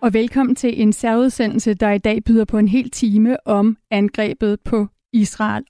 [0.00, 4.60] Og velkommen til en særudsendelse, der i dag byder på en hel time om angrebet
[4.64, 5.64] på Israel.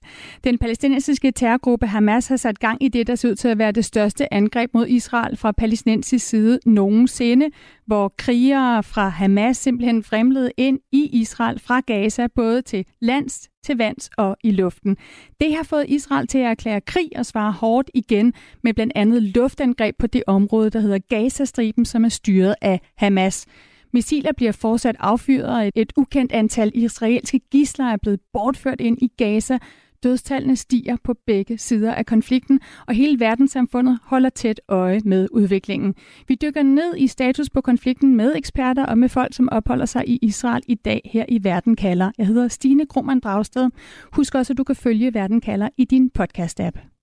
[0.44, 3.72] Den palæstinensiske terrorgruppe Hamas har sat gang i det, der ser ud til at være
[3.72, 7.50] det største angreb mod Israel fra palæstinensisk side nogensinde,
[7.86, 13.76] hvor krigere fra Hamas simpelthen fremlede ind i Israel fra Gaza, både til lands, til
[13.76, 14.96] vands og i luften.
[15.40, 19.22] Det har fået Israel til at erklære krig og svare hårdt igen med blandt andet
[19.22, 23.46] luftangreb på det område, der hedder Gazastriben, som er styret af Hamas.
[23.92, 29.08] Missiler bliver fortsat affyret, og et ukendt antal israelske gisler er blevet bortført ind i
[29.16, 29.58] Gaza.
[30.02, 35.94] Dødstallene stiger på begge sider af konflikten, og hele verdenssamfundet holder tæt øje med udviklingen.
[36.28, 40.08] Vi dykker ned i status på konflikten med eksperter og med folk, som opholder sig
[40.08, 42.10] i Israel i dag her i Verden kalder.
[42.18, 43.70] Jeg hedder Stine Grumman Dragsted.
[44.12, 47.02] Husk også, at du kan følge Verden kalder i din podcast-app.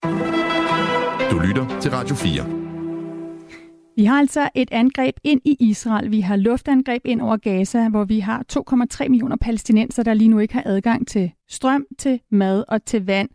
[1.32, 2.65] Du lytter til Radio 4.
[3.98, 6.12] Vi har altså et angreb ind i Israel.
[6.12, 8.44] Vi har luftangreb ind over Gaza, hvor vi har
[9.04, 13.06] 2,3 millioner palæstinenser, der lige nu ikke har adgang til strøm, til mad og til
[13.06, 13.30] vand.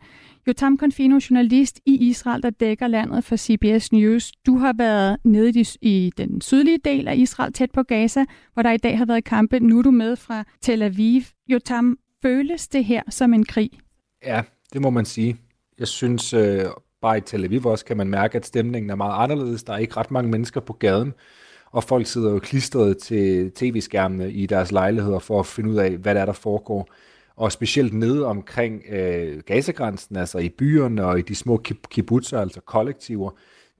[0.47, 4.31] Jotam Confino, journalist i Israel, der dækker landet for CBS News.
[4.45, 8.71] Du har været nede i den sydlige del af Israel, tæt på Gaza, hvor der
[8.71, 9.59] i dag har været kampe.
[9.59, 11.21] Nu er du med fra Tel Aviv.
[11.47, 13.69] Jotam, føles det her som en krig?
[14.25, 15.37] Ja, det må man sige.
[15.79, 16.65] Jeg synes, øh,
[17.01, 19.63] bare i Tel Aviv også kan man mærke, at stemningen er meget anderledes.
[19.63, 21.13] Der er ikke ret mange mennesker på gaden,
[21.71, 25.91] og folk sidder jo klistret til tv-skærmene i deres lejligheder for at finde ud af,
[25.91, 26.87] hvad der er, der foregår.
[27.35, 31.57] Og specielt nede omkring øh, gasegrænsen, altså i byerne og i de små
[31.89, 33.31] kibbutzer, altså kollektiver,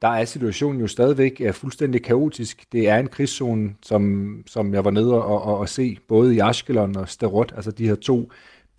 [0.01, 2.65] der er situationen jo stadigvæk er fuldstændig kaotisk.
[2.71, 6.39] Det er en krigszone, som, som jeg var nede og, og, og se, både i
[6.39, 8.31] Ashkelon og Sterot, altså de her to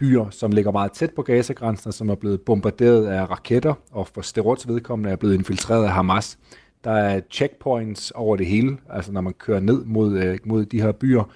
[0.03, 4.09] byer, som ligger meget tæt på Gazagrænsen, og som er blevet bombarderet af raketter, og
[4.09, 6.39] for Sterots vedkommende er blevet infiltreret af Hamas.
[6.85, 10.83] Der er checkpoints over det hele, altså når man kører ned mod, øh, mod de
[10.83, 11.31] her byer,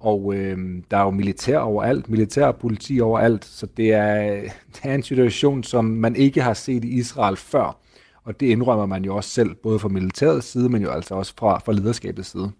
[0.00, 0.58] og øh,
[0.90, 4.40] der er jo militær overalt, militær og politi overalt, så det er,
[4.74, 7.78] det er en situation, som man ikke har set i Israel før,
[8.24, 11.34] og det indrømmer man jo også selv, både fra militærets side, men jo altså også
[11.38, 12.50] fra, fra lederskabets side.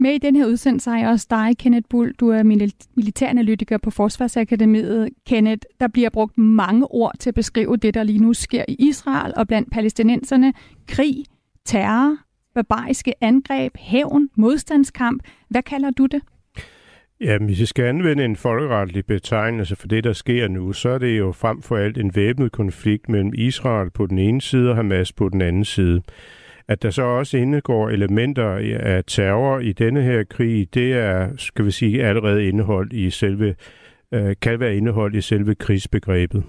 [0.00, 2.14] Med i den her udsendelse har jeg også dig, Kenneth Bull.
[2.20, 2.42] Du er
[2.96, 5.08] militæranalytiker på Forsvarsakademiet.
[5.26, 8.76] Kenneth, der bliver brugt mange ord til at beskrive det, der lige nu sker i
[8.78, 10.52] Israel og blandt palæstinenserne.
[10.88, 11.24] Krig,
[11.64, 12.16] terror,
[12.54, 15.22] barbariske angreb, hævn, modstandskamp.
[15.48, 16.22] Hvad kalder du det?
[17.20, 20.98] Ja, hvis vi skal anvende en folkeretlig betegnelse for det, der sker nu, så er
[20.98, 24.76] det jo frem for alt en væbnet konflikt mellem Israel på den ene side og
[24.76, 26.02] Hamas på den anden side.
[26.68, 31.64] At der så også indgår elementer af terror i denne her krig, det er, skal
[31.64, 33.54] vi sige, allerede indeholdt i selve,
[34.12, 36.42] øh, kan være indeholdt i selve krigsbegrebet.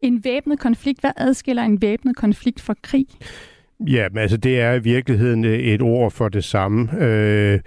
[0.00, 3.06] En væbnet konflikt, hvad adskiller en væbnet konflikt fra krig?
[3.80, 7.04] Ja, men altså det er i virkeligheden et ord for det samme.
[7.04, 7.60] Øh,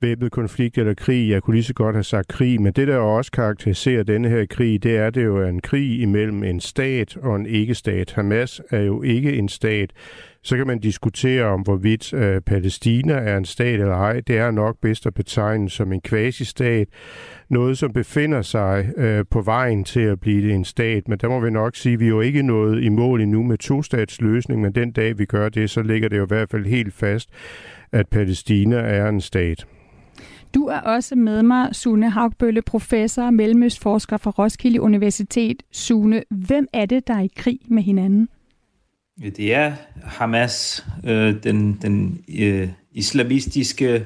[0.00, 1.30] væbnet konflikt eller krig.
[1.30, 4.46] Jeg kunne lige så godt have sagt krig, men det, der også karakteriserer denne her
[4.46, 8.12] krig, det er, det jo er en krig imellem en stat og en ikke-stat.
[8.12, 9.90] Hamas er jo ikke en stat.
[10.48, 14.20] Så kan man diskutere om, hvorvidt øh, Palæstina er en stat eller ej.
[14.20, 16.88] Det er nok bedst at betegne som en kvasistat.
[17.50, 21.08] Noget, som befinder sig øh, på vejen til at blive en stat.
[21.08, 23.42] Men der må vi nok sige, at vi er jo ikke nået i mål endnu
[23.42, 26.66] med to-statsløsning, men den dag vi gør det, så ligger det jo i hvert fald
[26.66, 27.28] helt fast,
[27.92, 29.66] at Palæstina er en stat.
[30.54, 35.62] Du er også med mig, Sune Haugbølle, professor og mellemøstforsker fra Roskilde Universitet.
[35.72, 38.28] Sune, hvem er det, der er i krig med hinanden?
[39.22, 44.04] Det er Hamas, øh, den, den øh, islamistiske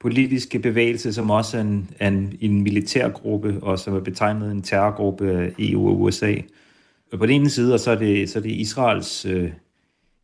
[0.00, 5.30] politiske bevægelse, som også er en, en, en militærgruppe, og som er betegnet en terrorgruppe
[5.30, 6.34] af EU og USA.
[7.12, 9.50] Og på den ene side, og så er det, så er det Israels øh,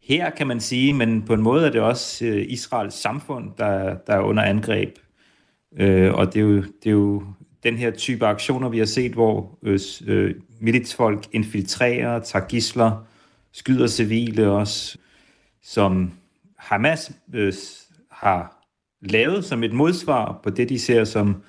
[0.03, 3.97] her, kan man sige, men på en måde er det også øh, Israels samfund, der,
[4.07, 4.99] der er under angreb.
[5.77, 7.23] Øh, og det er, jo, det er jo
[7.63, 13.07] den her type aktioner, vi har set, hvor øh, øh militsfolk infiltrerer, tager gisler,
[13.53, 14.99] skyder civile også,
[15.63, 16.11] som
[16.59, 17.53] Hamas øh,
[18.11, 18.67] har
[19.01, 21.43] lavet som et modsvar på det, de ser som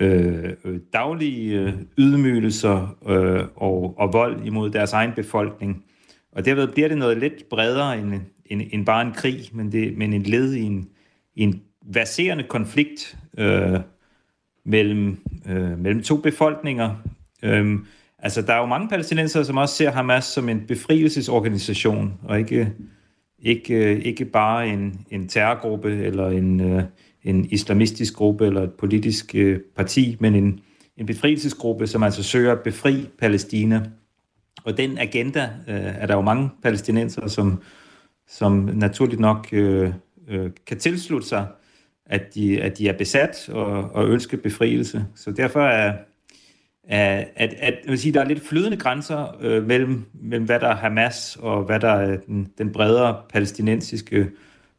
[0.00, 5.84] øh, øh, daglige øh, ydmygelser øh, og, og vold imod deres egen befolkning.
[6.32, 9.98] Og derved bliver det noget lidt bredere end, end, end bare en krig, men, det,
[9.98, 10.88] men en led i en,
[11.34, 13.80] i en verserende konflikt øh,
[14.64, 15.18] mellem,
[15.48, 16.96] øh, mellem to befolkninger.
[17.42, 17.78] Øh,
[18.22, 22.72] altså, der er jo mange palæstinenser, som også ser Hamas som en befrielsesorganisation, og ikke,
[23.38, 26.82] ikke, ikke bare en, en terrorgruppe eller en, øh,
[27.22, 30.60] en islamistisk gruppe eller et politisk øh, parti, men en,
[30.96, 33.82] en befrielsesgruppe, som altså søger at befri Palæstina.
[34.64, 37.62] Og den agenda øh, er der jo mange palæstinenser, som,
[38.28, 39.92] som naturligt nok øh,
[40.28, 41.46] øh, kan tilslutte sig,
[42.06, 45.04] at de, at de er besat og, og ønsker befrielse.
[45.14, 45.96] Så derfor er,
[46.88, 50.60] at, at, at jeg vil sige, der er lidt flydende grænser øh, mellem, mellem, hvad
[50.60, 54.30] der er Hamas og hvad der er den, den bredere palæstinensiske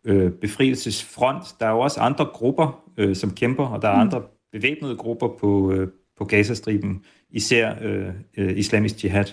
[0.05, 1.43] øh, befrielsesfront.
[1.59, 4.01] Der er jo også andre grupper, øh, som kæmper, og der er mm.
[4.01, 4.21] andre
[4.51, 7.01] bevæbnede grupper på, øh, på Gazastriben,
[7.31, 8.07] især øh,
[8.37, 9.25] øh, islamisk jihad.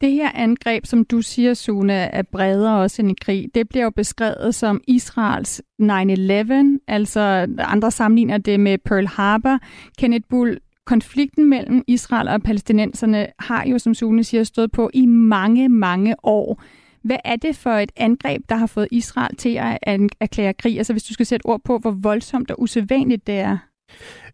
[0.00, 3.48] Det her angreb, som du siger, Sune, er bredere også end i krig.
[3.54, 7.20] Det bliver jo beskrevet som Israels 9-11, altså
[7.58, 9.58] andre sammenligner det med Pearl Harbor.
[9.98, 15.06] Kenneth Bull, konflikten mellem Israel og palæstinenserne har jo, som Sune siger, stået på i
[15.06, 16.62] mange, mange år.
[17.02, 19.78] Hvad er det for et angreb, der har fået Israel til at
[20.20, 20.78] erklære krig?
[20.78, 23.58] Altså hvis du skal sætte ord på, hvor voldsomt og usædvanligt det er.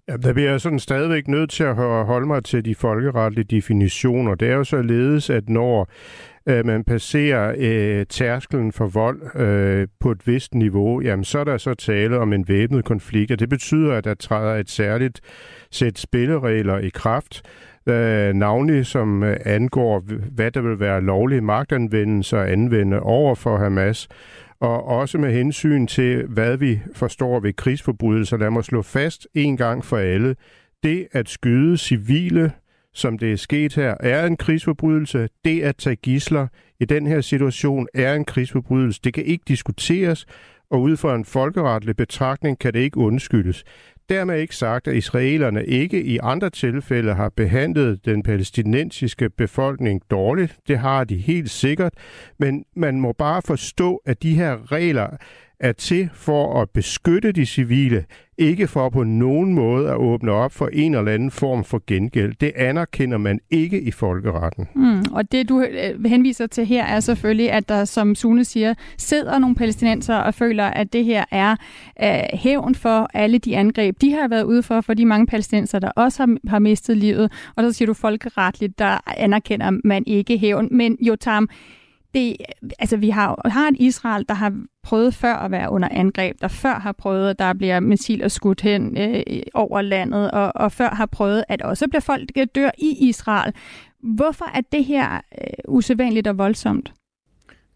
[0.08, 1.74] Ja, der bliver jeg sådan stadigvæk nødt til at
[2.06, 4.34] holde mig til de folkeretlige definitioner.
[4.34, 5.88] Det er jo således, at når
[6.46, 11.44] øh, man passerer øh, tærskelen for vold øh, på et vist niveau, jamen så er
[11.44, 15.20] der så tale om en væbnet konflikt, og det betyder, at der træder et særligt
[15.74, 17.42] sætte spilleregler i kraft,
[17.86, 20.04] øh, navnlig som øh, angår,
[20.34, 24.08] hvad der vil være lovlig magtanvendelse at anvende over for Hamas,
[24.60, 28.36] og også med hensyn til, hvad vi forstår ved krigsforbrydelser.
[28.36, 30.36] Lad mig slå fast en gang for alle.
[30.82, 32.52] Det at skyde civile,
[32.94, 35.28] som det er sket her, er en krigsforbrydelse.
[35.44, 36.46] Det at tage gisler
[36.80, 39.00] i den her situation er en krigsforbrydelse.
[39.04, 40.26] Det kan ikke diskuteres,
[40.70, 43.64] og ud fra en folkeretlig betragtning kan det ikke undskyldes.
[44.08, 50.56] Dermed ikke sagt, at israelerne ikke i andre tilfælde har behandlet den palæstinensiske befolkning dårligt.
[50.68, 51.92] Det har de helt sikkert.
[52.38, 55.16] Men man må bare forstå, at de her regler
[55.60, 58.04] er til for at beskytte de civile,
[58.38, 62.34] ikke for på nogen måde at åbne op for en eller anden form for gengæld.
[62.40, 64.68] Det anerkender man ikke i folkeretten.
[64.74, 68.74] Mm, og det du øh, henviser til her er selvfølgelig, at der, som Sune siger,
[68.98, 71.56] sidder nogle palæstinenser og føler, at det her er
[72.02, 75.78] uh, hævn for alle de angreb, de har været ude for, for de mange palæstinenser,
[75.78, 77.32] der også har, har mistet livet.
[77.56, 80.68] Og så siger du folkeretligt, der anerkender man ikke hævn.
[80.70, 81.48] Men Jotam,
[82.14, 82.36] det,
[82.78, 86.48] altså vi har, har et Israel, der har prøvet før at være under angreb, der
[86.48, 89.22] før har prøvet, at der bliver missiler skudt hen øh,
[89.54, 93.52] over landet, og, og før har prøvet, at også bliver folk dør i Israel.
[94.02, 96.92] Hvorfor er det her øh, usædvanligt og voldsomt?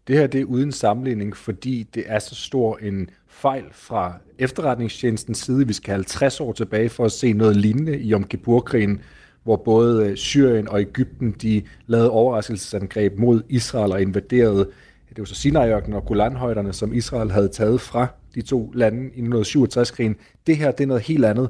[0.07, 5.37] Det her det er uden sammenligning, fordi det er så stor en fejl fra efterretningstjenestens
[5.37, 5.67] side.
[5.67, 9.01] Vi skal 50 år tilbage for at se noget lignende i Yom Kippur-krigen,
[9.49, 14.69] hvor både øh, Syrien og Ægypten de lavede overraskelsesangreb mod Israel og invaderede
[15.09, 19.21] det var så sinai og Golanhøjderne, som Israel havde taget fra de to lande i
[19.21, 20.15] 1967-krigen.
[20.47, 21.49] Det her, det er noget helt andet.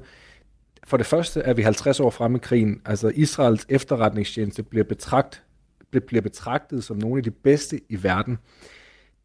[0.84, 2.82] For det første er vi 50 år fremme i krigen.
[2.86, 5.44] Altså Israels efterretningstjeneste bliver, betragt,
[6.08, 8.38] bliver betragtet som nogle af de bedste i verden.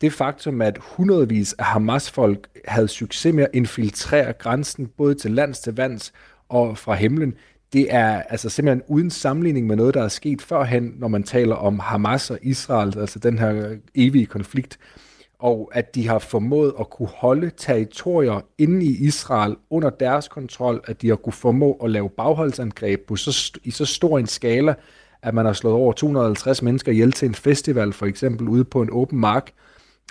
[0.00, 5.60] Det faktum, at hundredvis af Hamas-folk havde succes med at infiltrere grænsen både til lands,
[5.60, 6.12] til vands
[6.48, 7.34] og fra himlen,
[7.74, 11.54] det er altså simpelthen uden sammenligning med noget, der er sket førhen, når man taler
[11.54, 14.78] om Hamas og Israel, altså den her evige konflikt,
[15.38, 20.84] og at de har formået at kunne holde territorier inde i Israel under deres kontrol,
[20.86, 24.74] at de har kunne formå at lave bagholdsangreb på så, i så stor en skala,
[25.22, 28.82] at man har slået over 250 mennesker ihjel til en festival, for eksempel ude på
[28.82, 29.50] en åben mark,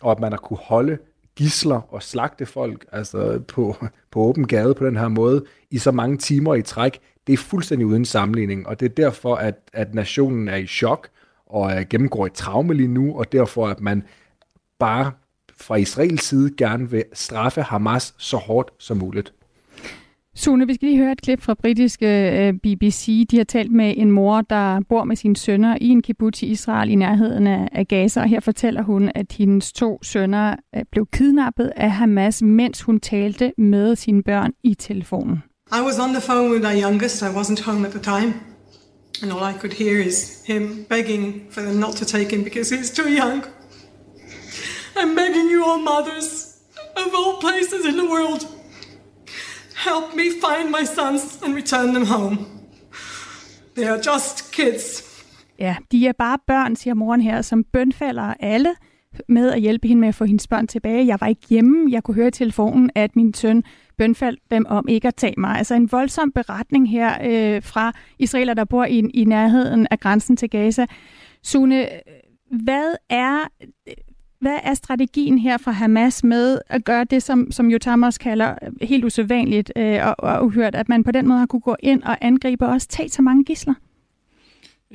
[0.02, 0.98] og at man har kunne holde
[1.36, 3.76] gisler og slagte folk altså på,
[4.12, 7.38] på åben gade på den her måde i så mange timer i træk, det er
[7.38, 11.10] fuldstændig uden sammenligning, og det er derfor, at, at nationen er i chok
[11.46, 14.04] og øh, gennemgår et traume lige nu, og derfor, at man
[14.80, 15.12] bare
[15.58, 19.34] fra Israels side gerne vil straffe Hamas så hårdt som muligt.
[20.36, 23.26] Sune, vi skal lige høre et klip fra britiske øh, BBC.
[23.32, 26.46] De har talt med en mor, der bor med sine sønner i en kibbutz i
[26.46, 28.22] Israel i nærheden af Gaza.
[28.22, 33.00] Og her fortæller hun, at hendes to sønner øh, blev kidnappet af Hamas, mens hun
[33.00, 35.44] talte med sine børn i telefonen.
[35.74, 38.32] I was on the phone with our youngest, I wasn't home at the time,
[39.24, 42.70] and all I could hear is him begging for them not to take him because
[42.70, 43.44] he's too young.
[44.96, 46.62] I'm begging you all mothers
[46.96, 48.46] of all places in the world,
[49.74, 52.38] help me find my sons and return them home.
[53.74, 55.04] They are just kids.
[55.60, 58.76] Ja, de er bare børn, siger moren her, som bønfalder alle
[59.30, 61.08] med at hjælpe hende med at få hendes børn tilbage.
[61.08, 61.92] Jeg var ikke hjemme.
[61.92, 63.64] Jeg kunne høre i telefonen, at min søn
[64.04, 65.58] bønfald dem om ikke at tage mig.
[65.58, 70.38] Altså en voldsom beretning her øh, fra israeler, der bor i, i nærheden af grænsen
[70.38, 70.86] til Gaza.
[71.44, 71.90] Sune,
[72.52, 73.48] hvad er
[74.42, 79.06] hvad er strategien her fra Hamas med at gøre det, som, som Jotamos kalder helt
[79.06, 82.18] usædvanligt øh, og, og uhørt, at man på den måde har kunne gå ind og
[82.22, 83.74] angribe og også tage så mange gisler?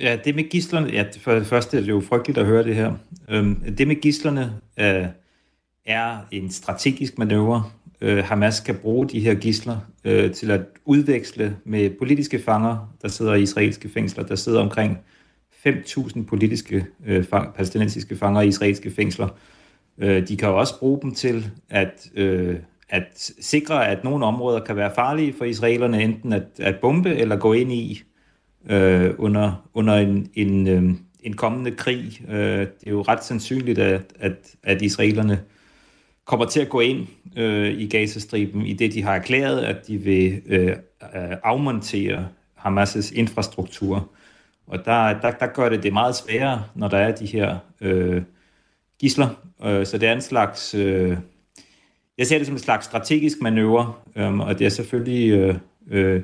[0.01, 2.75] Ja, det med gislerne, ja, for det første er det jo frygteligt at høre det
[2.75, 2.95] her.
[3.29, 5.07] Øhm, det med gislerne øh,
[5.87, 7.65] er en strategisk manøvre.
[8.01, 13.09] Øh, Hamas kan bruge de her gisler øh, til at udveksle med politiske fanger, der
[13.09, 14.25] sidder i israelske fængsler.
[14.25, 14.99] Der sidder omkring
[15.67, 19.29] 5.000 politiske øh, fang, palæstinensiske fanger i israelske fængsler.
[19.99, 22.57] Øh, de kan jo også bruge dem til at, øh,
[22.89, 27.37] at sikre, at nogle områder kan være farlige for israelerne, enten at, at bombe eller
[27.37, 28.03] gå ind i
[28.71, 30.83] øh, under, under en, en, øh,
[31.21, 32.23] en kommende krig.
[32.29, 35.41] Øh, det er jo ret sandsynligt, at, at, at israelerne
[36.29, 37.07] kommer til at gå ind
[37.37, 40.77] øh, i Gazastriben i det, de har erklæret, at de vil øh, øh,
[41.45, 44.11] afmontere Hamas' infrastruktur.
[44.67, 48.23] Og der, der, der gør det det meget sværere, når der er de her øh,
[49.01, 49.29] gisler.
[49.65, 50.75] Øh, så det er en slags...
[50.75, 51.17] Øh,
[52.19, 55.55] jeg ser det som en slags strategisk manøvre, øh, og det er selvfølgelig øh,
[55.91, 56.23] øh,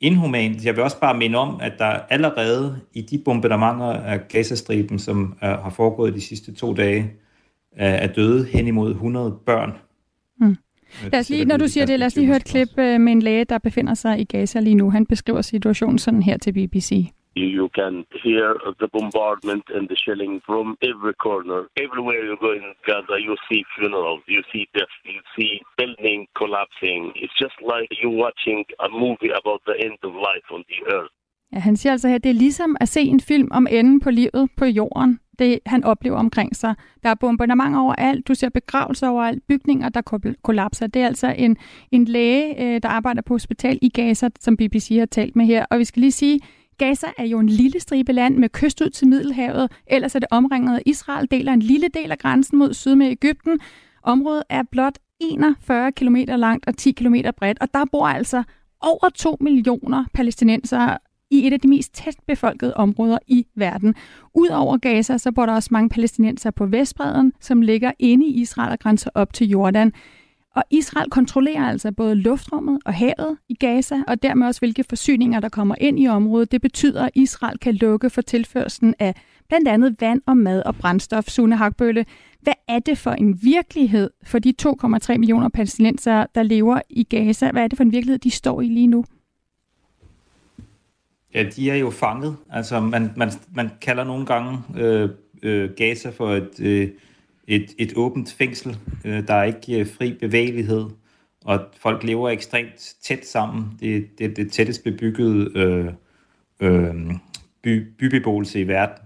[0.00, 0.64] inhumant.
[0.64, 5.38] Jeg vil også bare minde om, at der allerede i de bombardementer af Gazastriben, som
[5.40, 7.12] er, har foregået de sidste to dage,
[7.76, 9.72] er døde hen imod 100 børn.
[10.40, 10.56] Mm.
[11.12, 13.12] Lad os lige, når du siger det, lad os lige høre et klip øh, med
[13.12, 14.90] en læge, der befinder sig i Gaza lige nu.
[14.90, 17.12] Han beskriver situationen sådan her til BBC.
[17.36, 18.46] You can hear
[18.80, 21.60] the bombardment and the shelling from every corner.
[21.84, 27.00] Everywhere you go in Gaza, you see funerals, you see death, you see building collapsing.
[27.22, 31.14] It's just like you're watching a movie about the end of life on the earth.
[31.52, 34.10] Ja, han siger altså her, det er ligesom at se en film om enden på
[34.10, 35.18] livet på jorden.
[35.38, 36.74] Det han oplever omkring sig.
[37.02, 40.86] Der er bombardement overalt, du ser begravelser overalt, bygninger, der kollapser.
[40.86, 41.56] Det er altså en,
[41.90, 45.66] en læge, øh, der arbejder på hospital i Gaza, som BBC har talt med her.
[45.70, 46.40] Og vi skal lige sige,
[46.78, 49.72] Gaza er jo en lille stribe land med kyst ud til Middelhavet.
[49.86, 53.10] Ellers er det omringet af Israel, deler en lille del af grænsen mod syd med
[53.10, 53.60] Ægypten.
[54.02, 58.42] Området er blot 41 km langt og 10 km bredt, og der bor altså
[58.80, 60.98] over 2 millioner palæstinensere
[61.32, 63.94] i et af de mest tæt befolkede områder i verden.
[64.34, 68.72] Udover Gaza, så bor der også mange palæstinenser på Vestbreden, som ligger inde i Israel
[68.72, 69.92] og grænser op til Jordan.
[70.54, 75.40] Og Israel kontrollerer altså både luftrummet og havet i Gaza, og dermed også hvilke forsyninger,
[75.40, 76.52] der kommer ind i området.
[76.52, 79.14] Det betyder, at Israel kan lukke for tilførselen af
[79.48, 81.24] blandt andet vand og mad og brændstof.
[81.28, 82.04] Sune Hakbølle,
[82.40, 87.50] hvad er det for en virkelighed for de 2,3 millioner palæstinenser, der lever i Gaza?
[87.50, 89.04] Hvad er det for en virkelighed, de står i lige nu?
[91.34, 92.36] Ja, de er jo fanget.
[92.50, 95.10] Altså, man, man, man kalder nogle gange øh,
[95.42, 96.88] øh, Gaza for et, øh,
[97.46, 98.78] et, et åbent fængsel.
[99.04, 100.84] Øh, der er ikke øh, fri bevægelighed,
[101.44, 103.64] og folk lever ekstremt tæt sammen.
[103.80, 105.92] Det, det er det tættest bebyggede øh,
[106.60, 106.94] øh,
[107.62, 109.04] by, bybeboelse i verden.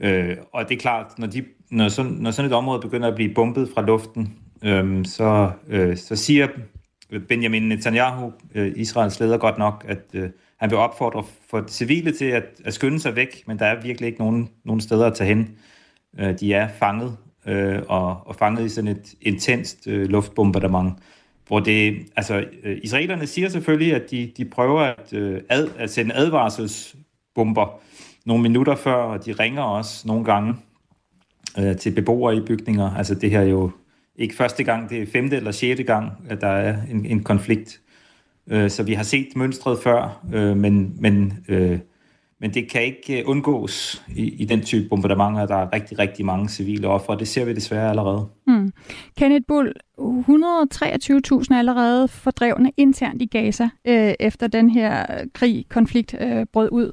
[0.00, 3.14] Øh, og det er klart, når, de, når, sådan, når sådan et område begynder at
[3.14, 6.48] blive bombet fra luften, øh, så, øh, så siger
[7.28, 10.30] Benjamin Netanyahu, øh, Israels leder godt nok, at øh,
[10.64, 14.06] han vil opfordre for civile til at, at skynde sig væk, men der er virkelig
[14.06, 15.56] ikke nogen, nogen steder at tage hen.
[16.18, 17.16] Øh, de er fanget,
[17.46, 20.94] øh, og, og fanget i sådan et intenst øh, luftbombardement,
[21.46, 25.90] hvor det, altså, øh, israelerne siger selvfølgelig, at de, de prøver at, øh, ad, at
[25.90, 27.80] sende advarselsbomber
[28.26, 30.54] nogle minutter før, og de ringer også nogle gange
[31.58, 32.90] øh, til beboere i bygninger.
[32.90, 33.70] Altså det her er jo
[34.16, 37.80] ikke første gang, det er femte eller sjette gang, at der er en, en konflikt
[38.50, 41.78] Øh, så vi har set mønstret før, øh, men, men, øh,
[42.40, 45.46] men det kan ikke øh, undgås i, i den type bombardementer.
[45.46, 48.26] Der er rigtig, rigtig mange civile ofre, og det ser vi desværre allerede.
[48.46, 48.72] Mm.
[49.18, 56.46] Kenneth Bull, 123.000 allerede fordrevne internt i Gaza, øh, efter den her krig, konflikt øh,
[56.52, 56.92] brød ud.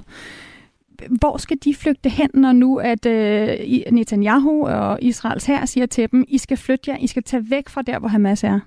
[1.08, 3.58] Hvor skal de flygte hen, når nu at øh,
[3.92, 7.68] Netanyahu og Israels her siger til dem, I skal flytte jer, I skal tage væk
[7.68, 8.60] fra der, hvor Hamas er?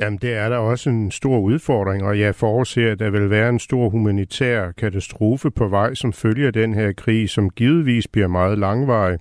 [0.00, 3.48] Jamen, det er der også en stor udfordring, og jeg forudser, at der vil være
[3.48, 8.58] en stor humanitær katastrofe på vej, som følger den her krig, som givetvis bliver meget
[8.58, 9.18] langvarig.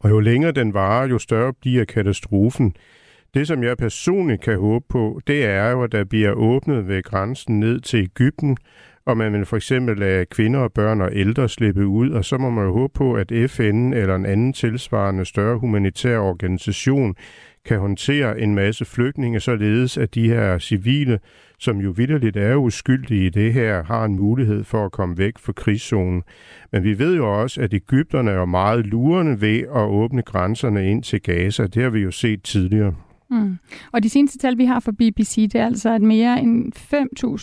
[0.00, 2.76] Og jo længere den varer, jo større bliver katastrofen.
[3.34, 7.02] Det, som jeg personligt kan håbe på, det er jo, at der bliver åbnet ved
[7.02, 8.56] grænsen ned til Ægypten,
[9.06, 12.38] og man vil for eksempel lade kvinder og børn og ældre slippe ud, og så
[12.38, 17.14] må man jo håbe på, at FN eller en anden tilsvarende større humanitær organisation
[17.64, 21.18] kan håndtere en masse flygtninge, således at de her civile,
[21.58, 25.38] som jo vidderligt er uskyldige i det her, har en mulighed for at komme væk
[25.38, 26.22] fra krigszonen.
[26.72, 31.02] Men vi ved jo også, at Ægypterne er meget lurende ved at åbne grænserne ind
[31.02, 31.66] til Gaza.
[31.66, 32.94] Det har vi jo set tidligere.
[33.30, 33.58] Mm.
[33.92, 36.72] Og de seneste tal, vi har fra BBC, det er altså, at mere end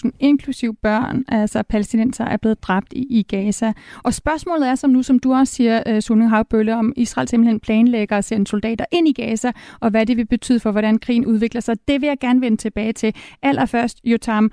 [0.05, 3.73] 5.000, inklusiv børn, altså palæstinenser, er blevet dræbt i, i Gaza.
[4.03, 8.17] Og spørgsmålet er, som nu, som du også siger, uh, Havbølle, om Israel simpelthen planlægger
[8.17, 11.61] at sende soldater ind i Gaza, og hvad det vil betyde for, hvordan krigen udvikler
[11.61, 11.77] sig.
[11.87, 13.15] Det vil jeg gerne vende tilbage til.
[13.41, 14.51] Allerførst, Jotam,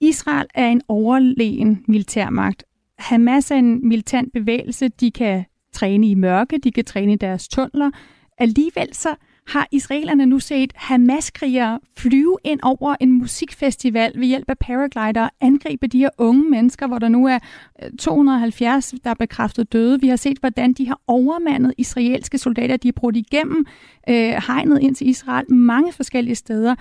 [0.00, 2.64] Israel er en overlegen militærmagt.
[2.98, 4.88] Hamas er en militant bevægelse.
[4.88, 7.90] De kan træne i mørke, de kan træne i deres tunneler.
[8.38, 9.14] Alligevel så
[9.46, 15.30] har israelerne nu set Hamas-krigere flyve ind over en musikfestival ved hjælp af paraglider og
[15.40, 17.38] angribe de her unge mennesker, hvor der nu er
[17.82, 20.00] øh, 270, der er bekræftet døde.
[20.00, 22.76] Vi har set, hvordan de har overmandet israelske soldater.
[22.76, 23.66] De er brudt igennem
[24.08, 24.14] øh,
[24.46, 26.74] hegnet ind til Israel mange forskellige steder.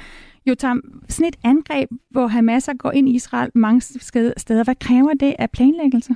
[0.46, 3.82] Jo, Tam, sådan et angreb, hvor Hamas går ind i Israel mange
[4.38, 6.16] steder, hvad kræver det af planlæggelse?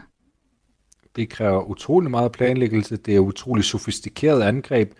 [1.15, 2.97] Det kræver utrolig meget planlæggelse.
[2.97, 4.91] Det er utrolig sofistikeret angreb.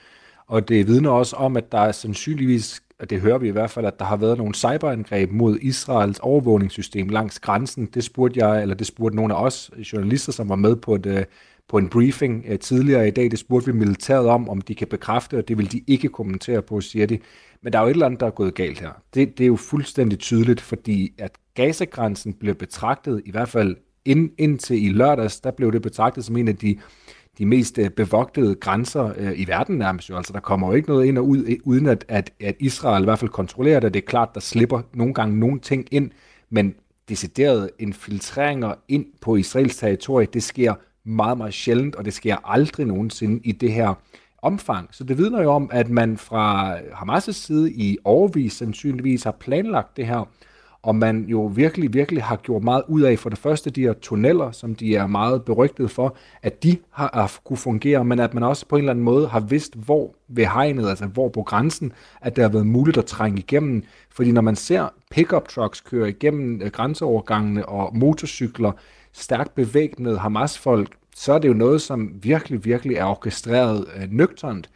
[0.48, 3.70] Og det vidner også om, at der er sandsynligvis, og det hører vi i hvert
[3.70, 7.86] fald, at der har været nogle cyberangreb mod Israels overvågningssystem langs grænsen.
[7.86, 11.06] Det spurgte jeg, eller det spurgte nogle af os journalister, som var med på, et,
[11.06, 11.24] øh,
[11.70, 13.32] på en briefing øh, tidligere i dag.
[13.32, 16.62] Det spurgte vi militæret om, om de kan bekræfte, og det vil de ikke kommentere
[16.62, 17.20] på, siger de.
[17.62, 18.92] Men der er jo et eller andet, der er gået galt her.
[19.14, 23.76] Det, det er jo fuldstændig tydeligt, fordi at Gaza-grænsen bliver betragtet, i hvert fald
[24.06, 26.78] ind, indtil i lørdags, der blev det betragtet som en af de
[27.38, 30.18] de mest øh, bevogtede grænser øh, i verden nærmest jo.
[30.18, 33.04] Altså, der kommer jo ikke noget ind og ud, øh, uden at, at, at Israel
[33.04, 33.94] i hvert fald kontrollerer det.
[33.94, 36.12] Det er klart, der slipper nogle gange nogle ting ind,
[36.50, 36.76] men
[37.10, 40.74] deciderede infiltreringer ind på Israels territorie, det sker
[41.04, 43.94] meget, meget sjældent, og det sker aldrig nogensinde i det her
[44.42, 44.90] omfang.
[44.92, 49.98] Så det vidner jo om, at man fra Hamas' side i overvis sandsynligvis har planlagt
[49.98, 50.30] det her,
[50.86, 53.94] og man jo virkelig, virkelig har gjort meget ud af, for det første de her
[53.94, 58.34] tunneller, som de er meget berygtede for, at de har, har kunne fungere, men at
[58.34, 61.44] man også på en eller anden måde har vidst, hvor ved hegnet, altså hvor på
[61.44, 63.84] grænsen, at det har været muligt at trænge igennem.
[64.10, 68.72] Fordi når man ser pickup trucks køre igennem øh, grænseovergangene og motorcykler
[69.14, 74.70] stærkt bevæbnede Hamas-folk, så er det jo noget, som virkelig, virkelig er orkestreret øh, nøgternt.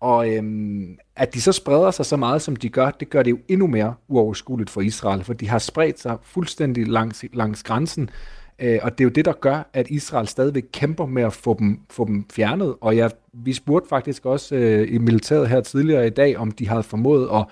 [0.00, 3.30] Og øhm, at de så spreder sig så meget, som de gør, det gør det
[3.30, 8.10] jo endnu mere uoverskueligt for Israel, for de har spredt sig fuldstændig langs, langs grænsen,
[8.58, 11.56] øh, og det er jo det, der gør, at Israel stadigvæk kæmper med at få
[11.58, 12.74] dem, få dem fjernet.
[12.80, 16.68] Og jeg, vi spurgte faktisk også øh, i militæret her tidligere i dag, om de
[16.68, 17.44] havde formået at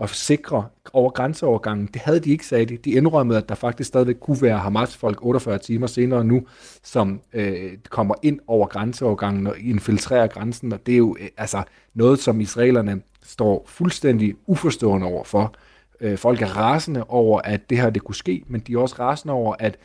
[0.00, 1.86] at sikre over grænseovergangen.
[1.86, 2.76] Det havde de ikke, sagde de.
[2.76, 6.42] De indrømmede, at der faktisk stadigvæk kunne være Hamas-folk 48 timer senere nu,
[6.82, 11.62] som øh, kommer ind over grænseovergangen og infiltrerer grænsen, og det er jo øh, altså
[11.94, 15.54] noget, som israelerne står fuldstændig uforstående over for.
[16.00, 18.96] Øh, folk er rasende over, at det her det kunne ske, men de er også
[18.98, 19.78] rasende over, at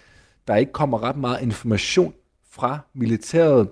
[0.47, 2.13] der ikke kommer ret meget information
[2.51, 3.69] fra militæret,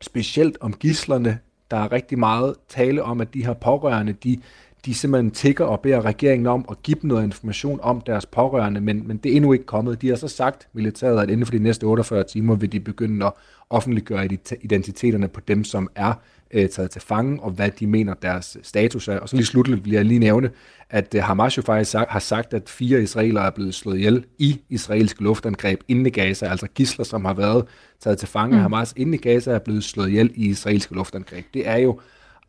[0.00, 1.38] specielt om gislerne.
[1.70, 4.40] Der er rigtig meget tale om, at de her pårørende, de
[4.86, 8.80] de simpelthen tigger og beder regeringen om at give dem noget information om deres pårørende,
[8.80, 10.02] men, men det er endnu ikke kommet.
[10.02, 13.26] De har så sagt, militæret, at inden for de næste 48 timer vil de begynde
[13.26, 13.32] at
[13.70, 14.28] offentliggøre
[14.60, 16.12] identiteterne på dem, som er
[16.50, 19.18] øh, taget til fange, og hvad de mener deres status er.
[19.18, 20.50] Og så lige slutligt vil jeg lige nævne,
[20.90, 24.60] at øh, Hamas jo faktisk har sagt, at fire israelere er blevet slået ihjel i
[24.68, 27.64] israelske luftangreb inde i Gaza, altså gisler, som har været
[28.00, 28.62] taget til fange af mm.
[28.62, 31.44] Hamas inde i Gaza, er blevet slået ihjel i israelske luftangreb.
[31.54, 32.00] Det er jo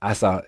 [0.02, 0.42] altså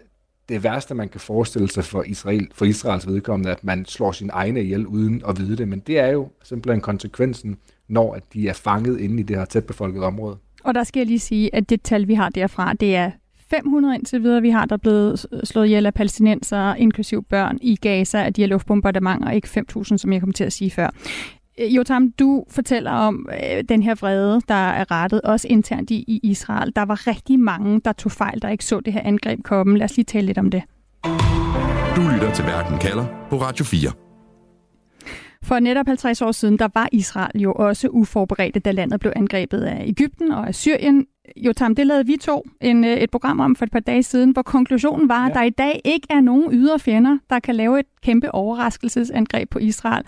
[0.49, 4.29] det værste, man kan forestille sig for, Israel, for Israels vedkommende, at man slår sin
[4.33, 5.67] egne ihjel uden at vide det.
[5.67, 9.45] Men det er jo simpelthen konsekvensen, når at de er fanget inde i det her
[9.45, 10.37] tætbefolkede område.
[10.63, 13.11] Og der skal jeg lige sige, at det tal, vi har derfra, det er
[13.49, 17.75] 500 indtil videre, vi har, der er blevet slået ihjel af palæstinenser, inklusiv børn i
[17.75, 20.89] Gaza, af de her luftbombardementer, og ikke 5.000, som jeg kom til at sige før.
[21.59, 25.95] Øh, Jotam, du fortæller om øh, den her vrede, der er rettet også internt i,
[26.07, 26.71] i Israel.
[26.75, 29.77] Der var rigtig mange, der tog fejl, der ikke så det her angreb komme.
[29.77, 30.63] Lad os lige tale lidt om det.
[31.95, 33.91] Du lytter til Verden kalder på Radio 4.
[35.43, 39.61] For netop 50 år siden, der var Israel jo også uforberedt, da landet blev angrebet
[39.61, 41.05] af Ægypten og af Syrien.
[41.37, 44.31] Jotam, det lavede vi to en, øh, et program om for et par dage siden,
[44.31, 45.29] hvor konklusionen var, ja.
[45.29, 49.49] at der i dag ikke er nogen ydre fjender, der kan lave et kæmpe overraskelsesangreb
[49.49, 50.03] på Israel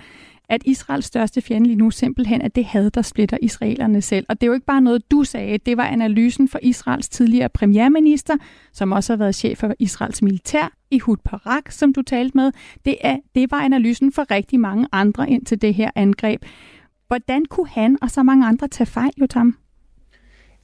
[0.50, 4.26] at Israels største fjende lige nu simpelthen er det had, der splitter israelerne selv.
[4.30, 5.58] Og det er jo ikke bare noget, du sagde.
[5.58, 8.38] Det var analysen for Israels tidligere premierminister,
[8.74, 12.52] som også har været chef for Israels militær, Ehud Barak, som du talte med.
[12.86, 16.46] Det, er, det var analysen for rigtig mange andre ind til det her angreb.
[17.08, 19.58] Hvordan kunne han og så mange andre tage fejl, Jotam?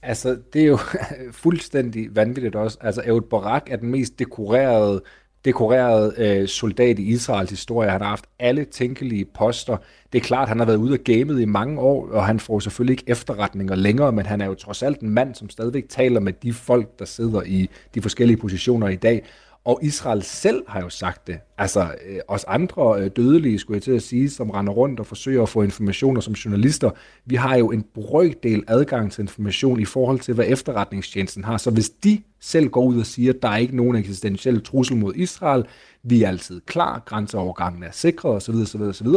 [0.02, 0.78] Altså, det er jo
[1.43, 2.78] fuldstændig vanvittigt også.
[2.82, 5.04] Altså, Ehud Barak er den mest dekorerede
[5.45, 7.89] dekoreret øh, soldat i Israels historie.
[7.89, 9.77] Han har haft alle tænkelige poster.
[10.13, 12.60] Det er klart, han har været ude af gamet i mange år, og han får
[12.60, 16.19] selvfølgelig ikke efterretninger længere, men han er jo trods alt en mand, som stadigvæk taler
[16.19, 19.23] med de folk, der sidder i de forskellige positioner i dag.
[19.65, 21.39] Og Israel selv har jo sagt det.
[21.58, 25.06] Altså øh, os andre øh, dødelige, skulle jeg til at sige, som render rundt og
[25.06, 26.89] forsøger at få informationer som journalister,
[27.26, 31.58] vi har jo en brøkdel adgang til information i forhold til, hvad efterretningstjenesten har.
[31.58, 34.97] Så hvis de selv går ud og siger, at der er ikke nogen eksistentiel trussel
[34.97, 35.65] mod Israel,
[36.04, 39.08] vi er altid klar, grænseovergangen er sikret osv., osv., osv.,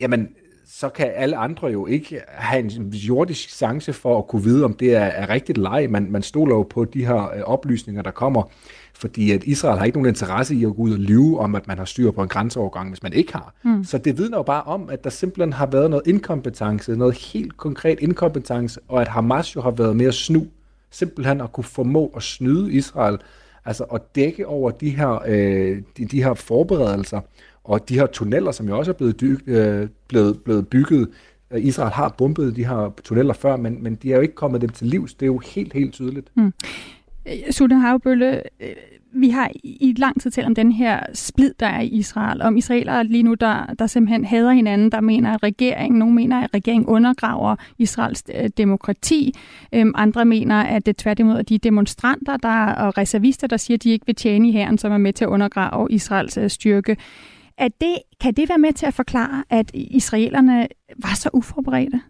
[0.00, 0.28] jamen
[0.70, 4.74] så kan alle andre jo ikke have en jordisk chance for at kunne vide, om
[4.74, 5.86] det er, er rigtigt eller ej.
[5.86, 8.42] Man, man stoler jo på de her øh, oplysninger, der kommer,
[8.98, 11.68] fordi at Israel har ikke nogen interesse i at gå ud og lyve om, at
[11.68, 13.54] man har styr på en grænseovergang, hvis man ikke har.
[13.64, 13.84] Mm.
[13.84, 17.56] Så det vidner jo bare om, at der simpelthen har været noget inkompetence, noget helt
[17.56, 20.46] konkret inkompetence, og at Hamas jo har været mere snu,
[20.90, 23.18] simpelthen at kunne formå at snyde Israel,
[23.64, 27.20] altså at dække over de her, øh, de, de her forberedelser,
[27.64, 31.08] og de her tunneller, som jo også er blevet, dyg, øh, blevet, blevet bygget,
[31.56, 34.68] Israel har bombet de her tunneller før, men, men de er jo ikke kommet dem
[34.68, 35.14] til livs.
[35.14, 36.30] Det er jo helt, helt tydeligt.
[36.36, 36.52] Mm.
[37.28, 38.68] Øh, Sune Havbølle, øh,
[39.12, 42.42] vi har i lang tid talt om den her splid, der er i Israel.
[42.42, 46.40] Om israelere lige nu, der, der simpelthen hader hinanden, der mener, at regeringen, nogle mener,
[46.40, 49.34] at regeringen undergraver Israels øh, demokrati.
[49.72, 53.82] Øhm, andre mener, at det tværtimod er de demonstranter der, og reservister, der siger, at
[53.82, 56.96] de ikke vil tjene i herren, som er med til at undergrave Israels styrke.
[57.58, 62.00] Er det, kan det være med til at forklare, at israelerne var så uforberedte?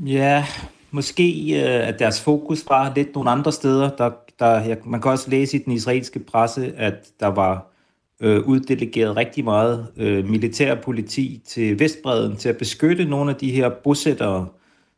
[0.00, 0.44] Ja,
[0.90, 3.90] måske øh, at deres fokus var lidt nogle andre steder.
[3.96, 7.72] Der, der, man kan også læse i den israelske presse, at der var
[8.20, 13.50] øh, uddelegeret rigtig meget øh, militær politi til Vestbreden til at beskytte nogle af de
[13.50, 14.48] her bosættere,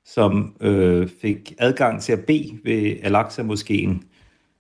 [0.05, 4.03] som øh, fik adgang til at bede ved Al-Aqsa-moskeen.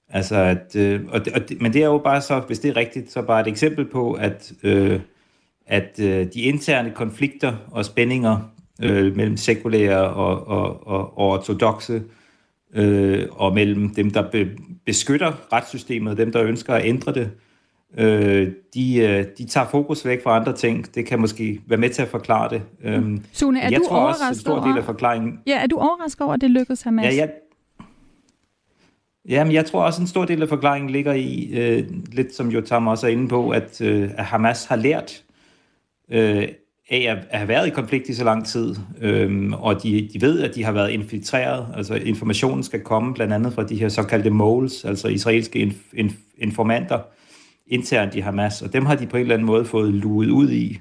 [0.08, 2.68] Altså at, øh, og det, og det, men det er jo bare så, hvis det
[2.68, 5.00] er rigtigt, så bare et eksempel på, at, øh,
[5.66, 8.50] at øh, de interne konflikter og spændinger
[8.82, 12.02] øh, mellem sekulære og, og, og, og ortodoxe,
[12.74, 14.50] øh, og mellem dem, der be,
[14.86, 17.30] beskytter retssystemet, og dem, der ønsker at ændre det,
[17.98, 20.94] øh, de, øh, de tager fokus væk fra andre ting.
[20.94, 22.62] Det kan måske være med til at forklare det.
[22.84, 25.38] Øh, Sune, er jeg du tror overrasket også, en stor del af forklaringen...
[25.46, 27.04] Ja, er du overrasket over, at det lykkedes Hamas?
[27.04, 27.30] Ja, jeg,
[29.28, 32.86] Jamen, jeg tror også, en stor del af forklaringen ligger i, øh, lidt som Jotam
[32.86, 35.24] også er inde på, at, øh, at Hamas har lært
[36.10, 36.48] øh,
[36.90, 40.40] af at, have været i konflikt i så lang tid, øh, og de, de ved,
[40.40, 44.30] at de har været infiltreret, altså informationen skal komme blandt andet fra de her såkaldte
[44.30, 46.98] moles, altså israelske inf, inf, informanter
[47.66, 50.50] internt i Hamas, og dem har de på en eller anden måde fået luet ud
[50.50, 50.80] i,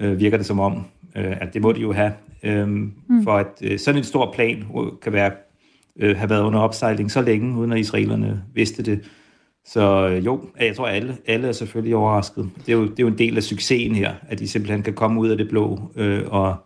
[0.00, 0.84] øh, virker det som om,
[1.16, 2.92] øh, at det må de jo have, øh, mm.
[3.24, 4.64] for at øh, sådan en stor plan
[5.02, 5.30] kan være
[5.96, 9.00] øh, have været under opsejling så længe, uden at israelerne vidste det.
[9.64, 12.50] Så øh, jo, jeg tror, alle, alle er selvfølgelig overrasket.
[12.66, 14.94] Det er, jo, det er jo en del af succesen her, at de simpelthen kan
[14.94, 16.56] komme ud af det blå øh, og,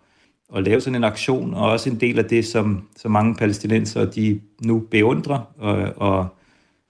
[0.48, 4.11] og lave sådan en aktion, og også en del af det, som, som mange palæstinenser
[4.11, 6.26] de nu beundrer og, og,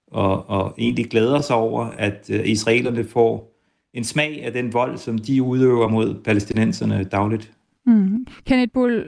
[0.06, 3.52] og, og egentlig glæder sig over, at øh, israelerne får
[3.94, 7.52] en smag af den vold, som de udøver mod palæstinenserne dagligt.
[7.86, 8.26] Mm.
[8.46, 9.04] Kenneth Bull,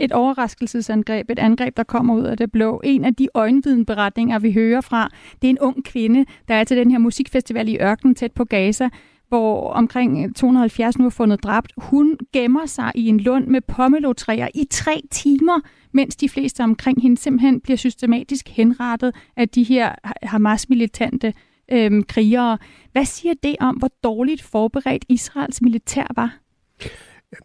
[0.00, 2.80] et overraskelsesangreb, et angreb, der kommer ud af det blå.
[2.84, 5.10] En af de øjenvidenberetninger, vi hører fra,
[5.42, 8.44] det er en ung kvinde, der er til den her musikfestival i ørkenen tæt på
[8.44, 8.88] Gaza,
[9.28, 11.72] hvor omkring 270 nu er fundet dræbt.
[11.76, 15.60] Hun gemmer sig i en lund med pommelotræer i tre timer,
[15.92, 21.32] mens de fleste omkring hende simpelthen bliver systematisk henrettet af de her Hamas-militante
[21.72, 22.58] øhm, krigere.
[22.92, 26.38] Hvad siger det om, hvor dårligt forberedt Israels militær var?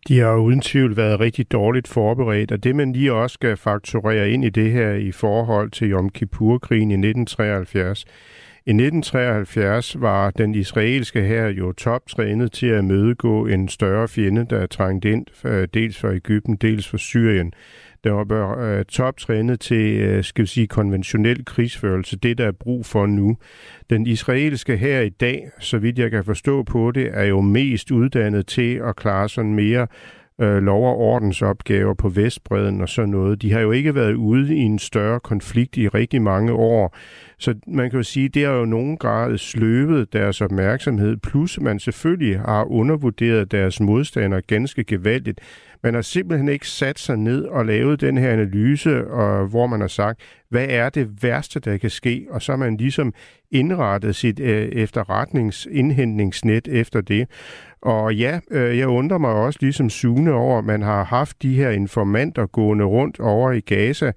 [0.07, 4.29] De har uden tvivl været rigtig dårligt forberedt, og det man lige også skal fakturere
[4.29, 8.05] ind i det her i forhold til Yom Kippur-krigen i 1973.
[8.67, 14.67] I 1973 var den israelske her jo toptrænet til at mødegå en større fjende, der
[14.67, 17.53] trængte trængt ind, øh, dels fra Ægypten, dels fra Syrien
[18.05, 22.85] der var øh, toptrænet til, øh, skal vi sige, konventionel krigsførelse, det der er brug
[22.85, 23.37] for nu.
[23.89, 27.91] Den israelske her i dag, så vidt jeg kan forstå på det, er jo mest
[27.91, 29.87] uddannet til at klare sådan mere
[30.41, 33.41] øh, lov- og ordensopgaver på Vestbreden og sådan noget.
[33.41, 36.95] De har jo ikke været ude i en større konflikt i rigtig mange år.
[37.37, 41.79] Så man kan jo sige, det har jo nogen grad sløvet deres opmærksomhed, plus man
[41.79, 45.41] selvfølgelig har undervurderet deres modstandere ganske gevaldigt.
[45.83, 49.81] Man har simpelthen ikke sat sig ned og lavet den her analyse, og hvor man
[49.81, 52.27] har sagt, hvad er det værste, der kan ske?
[52.29, 53.13] Og så har man ligesom
[53.51, 57.27] indrettet sit øh, efterretningsindhentningsnet efter det.
[57.81, 61.55] Og ja, øh, jeg undrer mig også ligesom Sune over, at man har haft de
[61.55, 64.11] her informanter gående rundt over i Gaza,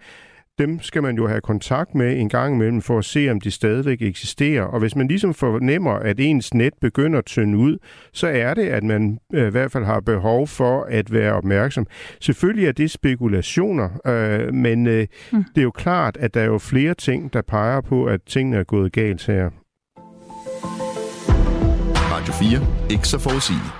[0.58, 3.50] dem skal man jo have kontakt med en gang imellem for at se, om de
[3.50, 4.62] stadigvæk eksisterer.
[4.62, 7.78] Og hvis man ligesom fornemmer, at ens net begynder at tynde ud,
[8.12, 11.86] så er det, at man øh, i hvert fald har behov for at være opmærksom.
[12.20, 15.44] Selvfølgelig er det spekulationer, øh, men øh, mm.
[15.54, 18.56] det er jo klart, at der er jo flere ting, der peger på, at tingene
[18.56, 19.50] er gået galt her.
[22.12, 22.90] Radio 4.
[22.90, 23.72] Ikke så forudsigeligt.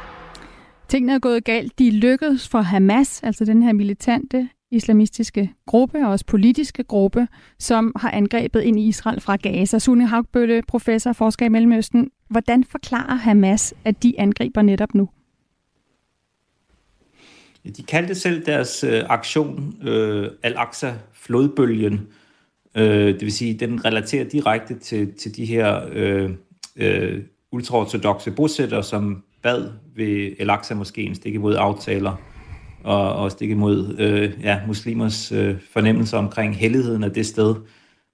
[0.89, 1.79] Tingene er gået galt.
[1.79, 7.29] De lykkedes for Hamas, altså den her militante islamistiske gruppe og også politiske gruppe,
[7.59, 9.79] som har angrebet ind i Israel fra Gaza.
[9.79, 12.11] Sune Haugbølle, professor og forsker i Mellemøsten.
[12.31, 15.09] Hvordan forklarer Hamas, at de angriber netop nu?
[17.77, 22.01] De kaldte selv deres øh, aktion øh, Al-Aqsa-flodbølgen.
[22.75, 26.31] Øh, det vil sige, den relaterer direkte til, til de her øh,
[26.77, 32.17] øh, ultraortodoxe bosættere, som bad ved Al-Aqsa-moskeen stikke mod aftaler
[32.89, 37.55] og, og stik mod øh, ja, muslimers øh, fornemmelser omkring helligheden af det sted.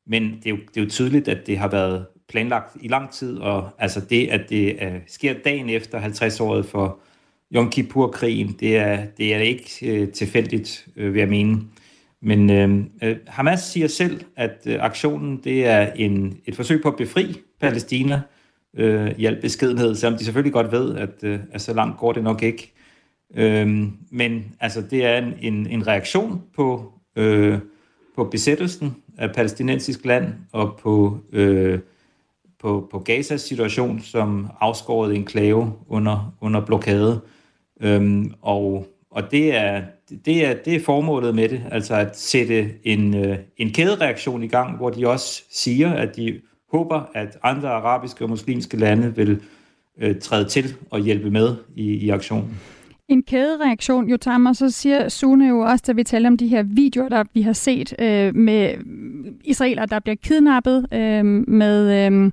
[0.07, 3.11] Men det er, jo, det er jo tydeligt, at det har været planlagt i lang
[3.11, 6.99] tid, og altså det, at det øh, sker dagen efter 50-året for
[7.55, 11.61] Yom Kippur-krigen, det er, det er ikke øh, tilfældigt, øh, vil jeg mene.
[12.23, 16.89] Men øh, øh, Hamas siger selv, at øh, aktionen det er en, et forsøg på
[16.89, 18.23] at befri Palæstina
[18.77, 22.13] øh, i al beskedenhed, selvom de selvfølgelig godt ved, at, øh, at så langt går
[22.13, 22.75] det nok ikke.
[23.37, 23.69] Øh,
[24.11, 27.59] men altså, det er en, en, en reaktion på, øh,
[28.17, 31.79] på besættelsen af palæstinensisk land og på, øh,
[32.61, 37.21] på, på Gazas situation som afskåret enklave under, under blokade.
[37.81, 39.83] Øhm, og og det, er,
[40.25, 44.47] det, er, det er formålet med det, altså at sætte en, øh, en kædereaktion i
[44.47, 46.41] gang, hvor de også siger, at de
[46.73, 49.41] håber, at andre arabiske og muslimske lande vil
[49.99, 52.61] øh, træde til og hjælpe med i, i aktionen.
[53.09, 56.63] En kædereaktion, jo Tammer, så siger Sune jo også, da vi taler om de her
[56.63, 58.75] videoer, der vi har set øh, med
[59.45, 62.33] israeler, der bliver kidnappet, øh, med øh,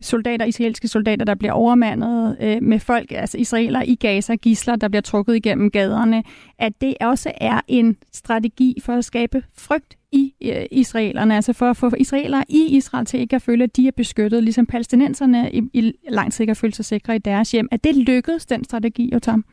[0.00, 4.88] soldater, israelske soldater, der bliver overmandet, øh, med folk, altså israeler i Gaza, gisler, der
[4.88, 6.22] bliver trukket igennem gaderne,
[6.58, 11.70] at det også er en strategi for at skabe frygt i øh, israelerne, altså for
[11.70, 15.52] at få israelere i Israel til ikke at føle, at de er beskyttet, ligesom palæstinenserne
[15.52, 17.68] i, i langt har føle sig sikre i deres hjem.
[17.70, 19.44] Er det lykkedes, den strategi, Jotam?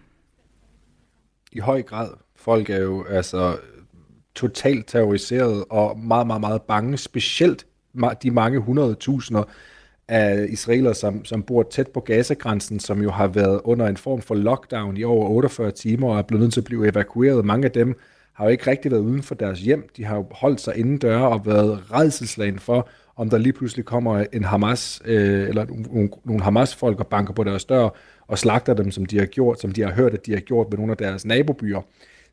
[1.52, 2.10] I høj grad.
[2.36, 3.58] Folk er jo altså
[4.36, 7.66] totalt terroriseret og meget, meget, meget bange, specielt
[8.24, 9.44] de mange hundredtusinder
[10.08, 14.22] af israelere, som, som bor tæt på Gaza-grænsen, som jo har været under en form
[14.22, 17.46] for lockdown i over 48 timer og er blevet nødt til at blive evakueret.
[17.46, 18.00] Mange af dem
[18.34, 19.90] har jo ikke rigtig været uden for deres hjem.
[19.98, 24.26] De har jo holdt sig indendør og været redselslagen for, om der lige pludselig kommer
[24.34, 27.90] en Hamas, øh, eller nogle, nogle Hamas-folk og banker på deres dør
[28.28, 30.68] og slagter dem, som de har gjort, som de har hørt, at de har gjort
[30.70, 31.82] med nogle af deres nabobyer.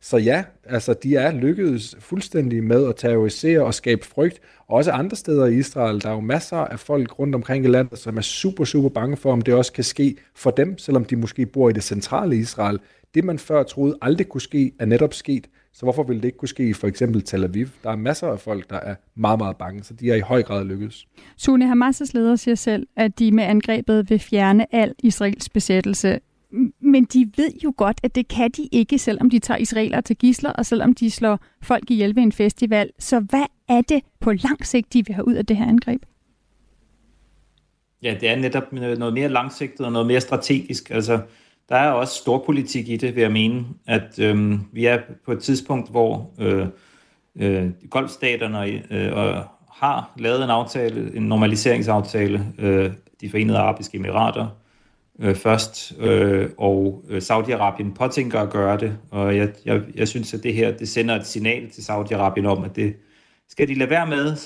[0.01, 4.41] Så ja, altså de er lykkedes fuldstændig med at terrorisere og skabe frygt.
[4.69, 7.99] Også andre steder i Israel, der er jo masser af folk rundt omkring i landet,
[7.99, 11.17] som er super, super bange for, om det også kan ske for dem, selvom de
[11.17, 12.79] måske bor i det centrale Israel.
[13.15, 15.47] Det man før troede aldrig kunne ske, er netop sket.
[15.79, 17.67] Så hvorfor ville det ikke kunne ske i for eksempel Tel Aviv?
[17.83, 20.43] Der er masser af folk, der er meget, meget bange, så de er i høj
[20.43, 21.07] grad lykkedes.
[21.37, 26.21] Sune Hamas' leder siger selv, at de med angrebet vil fjerne al Israels besættelse.
[26.81, 30.17] Men de ved jo godt, at det kan de ikke, selvom de tager israeler til
[30.17, 32.91] gisler, og selvom de slår folk ihjel ved en festival.
[32.99, 36.03] Så hvad er det på lang sigt, de vil have ud af det her angreb?
[38.03, 40.91] Ja, det er netop noget mere langsigtet og noget mere strategisk.
[40.91, 41.21] Altså,
[41.69, 45.43] der er også storpolitik i det, vil jeg mene, at øh, vi er på et
[45.43, 46.67] tidspunkt, hvor øh,
[47.37, 54.47] øh, golfstaterne øh, har lavet en aftale, en normaliseringsaftale, øh, de forenede arabiske emirater
[55.19, 60.35] øh, først, øh, og øh, Saudi-Arabien påtænker at gøre det, og jeg, jeg, jeg synes,
[60.35, 62.97] at det her det sender et signal til Saudi-Arabien om, at det
[63.49, 64.37] skal de lade være med,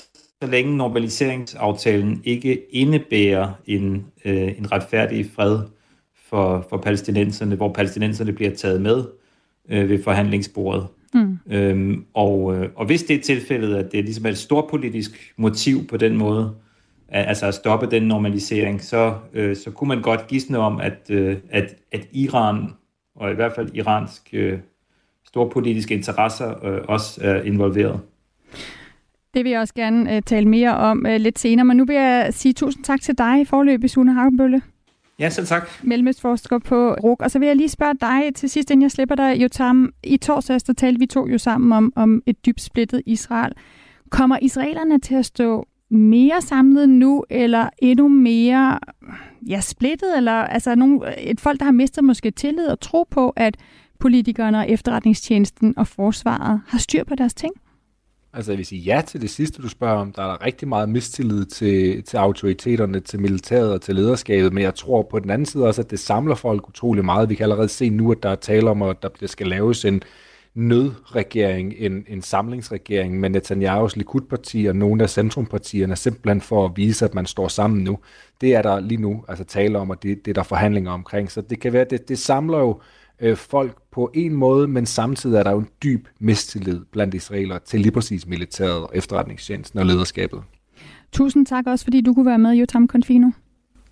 [0.41, 5.59] så længe normaliseringsaftalen ikke indebærer en, øh, en retfærdig fred
[6.31, 9.03] for, for palæstinenserne, hvor palæstinenserne bliver taget med
[9.69, 10.87] øh, ved forhandlingsbordet.
[11.13, 11.37] Mm.
[11.51, 15.33] Øhm, og, øh, og hvis det er tilfældet, at det ligesom er et stort politisk
[15.37, 16.51] motiv på den måde,
[17.07, 20.97] at, altså at stoppe den normalisering, så, øh, så kunne man godt gisne om, at,
[21.09, 22.67] øh, at, at Iran,
[23.15, 24.59] og i hvert fald iransk øh,
[25.27, 27.99] storpolitiske interesser, øh, også er involveret.
[29.33, 31.95] Det vil jeg også gerne uh, tale mere om uh, lidt senere, men nu vil
[31.95, 34.61] jeg sige tusind tak til dig i forløb, Sune Hagenbølle.
[35.21, 35.69] Ja, selv tak.
[35.83, 37.21] Mellemøstforsker på RUK.
[37.21, 39.93] Og så vil jeg lige spørge dig til sidst, inden jeg slipper dig, Jotam.
[40.03, 43.53] I torsdags, der talte vi to jo sammen om, om et dybt splittet Israel.
[44.09, 48.79] Kommer israelerne til at stå mere samlet nu, eller endnu mere
[49.47, 50.17] ja, splittet?
[50.17, 53.57] Eller altså nogle, et folk, der har mistet måske tillid og tro på, at
[53.99, 57.53] politikerne og efterretningstjenesten og forsvaret har styr på deres ting?
[58.33, 60.11] Altså jeg vil sige ja til det sidste, du spørger om.
[60.11, 64.75] Der er rigtig meget mistillid til, til autoriteterne, til militæret og til lederskabet, men jeg
[64.75, 67.29] tror på den anden side også, at det samler folk utrolig meget.
[67.29, 70.03] Vi kan allerede se nu, at der er tale om, at der skal laves en
[70.53, 77.05] nødregering, en, en samlingsregering med Netanyahus Likud-parti og nogle af centrumpartierne, simpelthen for at vise,
[77.05, 77.99] at man står sammen nu.
[78.41, 81.31] Det er der lige nu altså tale om, og det, det er der forhandlinger omkring.
[81.31, 82.81] Så det kan være, det, det samler jo
[83.21, 87.59] øh, folk på en måde, men samtidig er der jo en dyb mistillid blandt israelere
[87.59, 90.43] til lige præcis militæret og efterretningstjenesten og lederskabet.
[91.11, 93.31] Tusind tak også, fordi du kunne være med, Jotam Konfino.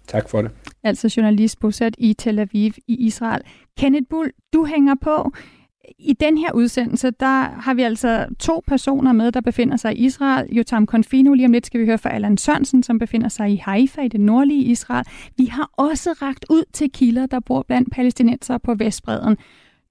[0.08, 0.52] Tak for det.
[0.84, 3.42] Altså journalist bosat i Tel Aviv i Israel.
[3.78, 5.32] Kenneth Bull, du hænger på.
[6.00, 10.06] I den her udsendelse, der har vi altså to personer med, der befinder sig i
[10.06, 10.56] Israel.
[10.56, 13.56] Jotam Konfino, lige om lidt skal vi høre fra Allan Sørensen, som befinder sig i
[13.56, 15.06] Haifa i det nordlige Israel.
[15.38, 19.38] Vi har også ragt ud til kilder, der bor blandt palæstinenser på Vestbreden.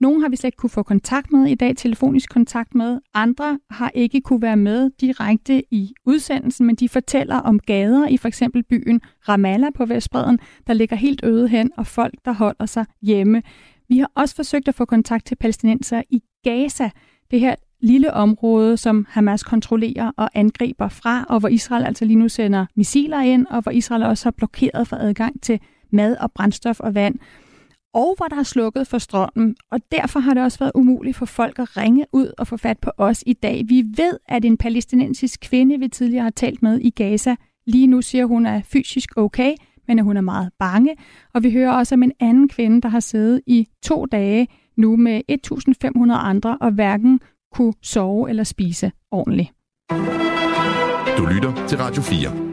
[0.01, 3.01] Nogle har vi slet ikke kunne få kontakt med i dag, telefonisk kontakt med.
[3.14, 8.16] Andre har ikke kunne være med direkte i udsendelsen, men de fortæller om gader i
[8.16, 12.66] for eksempel byen Ramallah på Vestbreden, der ligger helt øde hen, og folk, der holder
[12.66, 13.42] sig hjemme.
[13.88, 16.90] Vi har også forsøgt at få kontakt til palæstinenser i Gaza,
[17.31, 22.18] det her lille område, som Hamas kontrollerer og angriber fra, og hvor Israel altså lige
[22.18, 25.61] nu sender missiler ind, og hvor Israel også har blokeret for adgang til
[25.92, 27.18] mad og brændstof og vand
[27.94, 31.27] og hvor der er slukket for strømmen, og derfor har det også været umuligt for
[31.27, 33.64] folk at ringe ud og få fat på os i dag.
[33.68, 38.03] Vi ved, at en palæstinensisk kvinde, vi tidligere har talt med i Gaza, lige nu
[38.03, 39.55] siger, hun er fysisk okay,
[39.88, 40.96] men at hun er meget bange.
[41.35, 44.96] Og vi hører også om en anden kvinde, der har siddet i to dage nu
[44.96, 47.20] med 1.500 andre og hverken
[47.55, 49.51] kunne sove eller spise ordentligt.
[51.18, 52.48] Du lytter til Radio 4.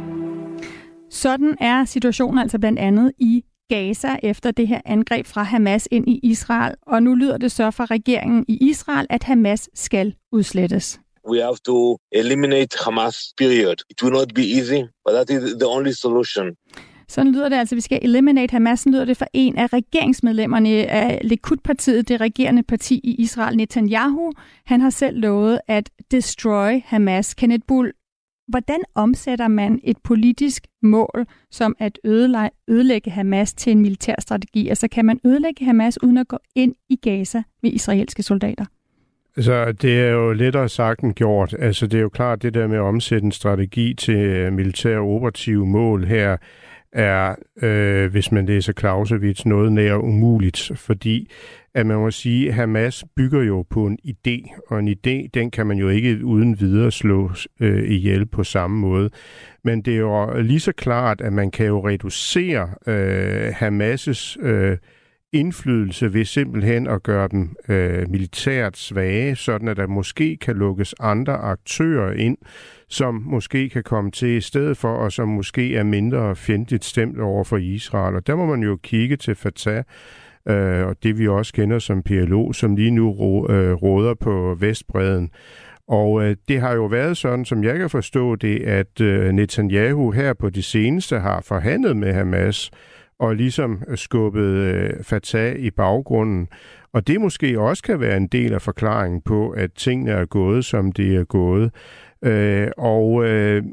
[1.10, 6.10] Sådan er situationen altså blandt andet i Gaza efter det her angreb fra Hamas ind
[6.10, 6.76] i Israel.
[6.82, 11.00] Og nu lyder det så fra regeringen i Israel, at Hamas skal udslettes.
[11.30, 13.76] We have to eliminate Hamas, period.
[13.90, 16.46] It will not be easy, but that is the only solution.
[17.08, 18.80] Sådan lyder det altså, vi skal eliminate Hamas.
[18.80, 24.32] Sådan lyder det for en af regeringsmedlemmerne af Likud-partiet, det regerende parti i Israel, Netanyahu.
[24.66, 27.34] Han har selv lovet at destroy Hamas.
[27.34, 27.92] Kenneth Bull,
[28.48, 32.00] Hvordan omsætter man et politisk mål som at
[32.68, 34.70] ødelægge Hamas til en militær strategi?
[34.70, 38.66] Altså kan man ødelægge Hamas uden at gå ind i Gaza med israelske soldater?
[39.38, 41.56] Altså, det er jo lettere sagt end gjort.
[41.60, 45.00] Altså, det er jo klart, det der med at omsætte en strategi til øh, militære
[45.00, 46.38] operative mål her,
[46.96, 51.30] er, øh, hvis man læser Clausewitz, noget nær umuligt, fordi
[51.76, 55.52] at man må sige, at Hamas bygger jo på en idé, og en idé, den
[55.52, 59.10] kan man jo ikke uden videre slå øh, ihjel på samme måde.
[59.64, 64.78] Men det er jo lige så klart, at man kan jo reducere øh, Hamas' øh,
[65.36, 70.96] indflydelse ved simpelthen at gøre dem øh, militært svage, sådan at der måske kan lukkes
[71.00, 72.38] andre aktører ind,
[72.90, 77.20] som måske kan komme til i stedet for, og som måske er mindre fjendtligt stemt
[77.20, 78.16] over for Israel.
[78.16, 79.84] Og der må man jo kigge til Fatah,
[80.50, 84.56] øh, og det vi også kender som PLO, som lige nu ro, øh, råder på
[84.60, 85.30] Vestbreden.
[85.88, 90.12] Og øh, det har jo været sådan, som jeg kan forstå det, at øh, Netanyahu
[90.12, 92.72] her på det seneste har forhandlet med Hamas
[93.20, 96.48] og ligesom øh, skubbet øh, Fatah i baggrunden.
[96.94, 100.66] Og det måske også kan være en del af forklaringen på, at tingene er gået,
[100.66, 101.72] som de er gået.
[102.24, 103.64] Øh, og øh,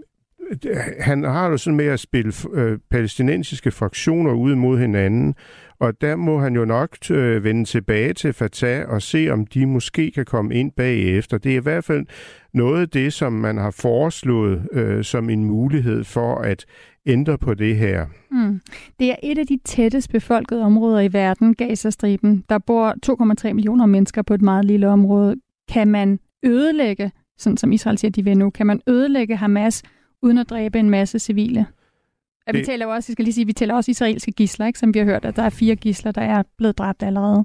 [1.00, 5.34] han har jo sådan med at spille øh, palæstinensiske fraktioner ud mod hinanden,
[5.78, 9.66] og der må han jo nok øh, vende tilbage til Fatah og se, om de
[9.66, 11.38] måske kan komme ind bagefter.
[11.38, 12.06] Det er i hvert fald
[12.54, 16.64] noget af det, som man har foreslået øh, som en mulighed for at
[17.06, 18.06] ændre på det her.
[18.30, 18.60] Mm.
[18.98, 22.44] Det er et af de tættest befolkede områder i verden, Gazastriben.
[22.48, 22.94] Der bor
[23.46, 25.36] 2,3 millioner mennesker på et meget lille område.
[25.68, 29.82] Kan man ødelægge, sådan som Israel siger, de vil nu, kan man ødelægge Hamas
[30.22, 31.66] uden at dræbe en masse civile?
[32.46, 34.78] Ja, vi taler også, jeg skal lige sige, vi taler også israelske gisler, ikke?
[34.78, 37.44] som vi har hørt, at der er fire gisler, der er blevet dræbt allerede.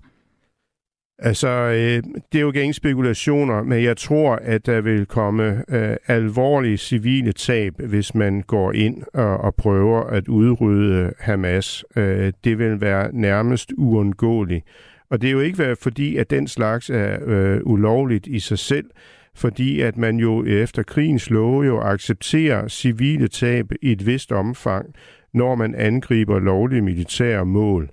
[1.20, 5.98] Altså, øh, det er jo ikke spekulationer, men jeg tror, at der vil komme øh,
[6.08, 11.86] alvorlige civile tab, hvis man går ind og, og prøver at udrydde Hamas.
[11.96, 14.66] Øh, det vil være nærmest uundgåeligt.
[15.10, 18.60] Og det er jo ikke været fordi, at den slags er øh, ulovligt i sig
[18.60, 18.86] selv,
[19.36, 24.96] fordi at man jo efter krigens love jo accepterer civile tab i et vist omfang,
[25.34, 27.90] når man angriber lovlige militære mål.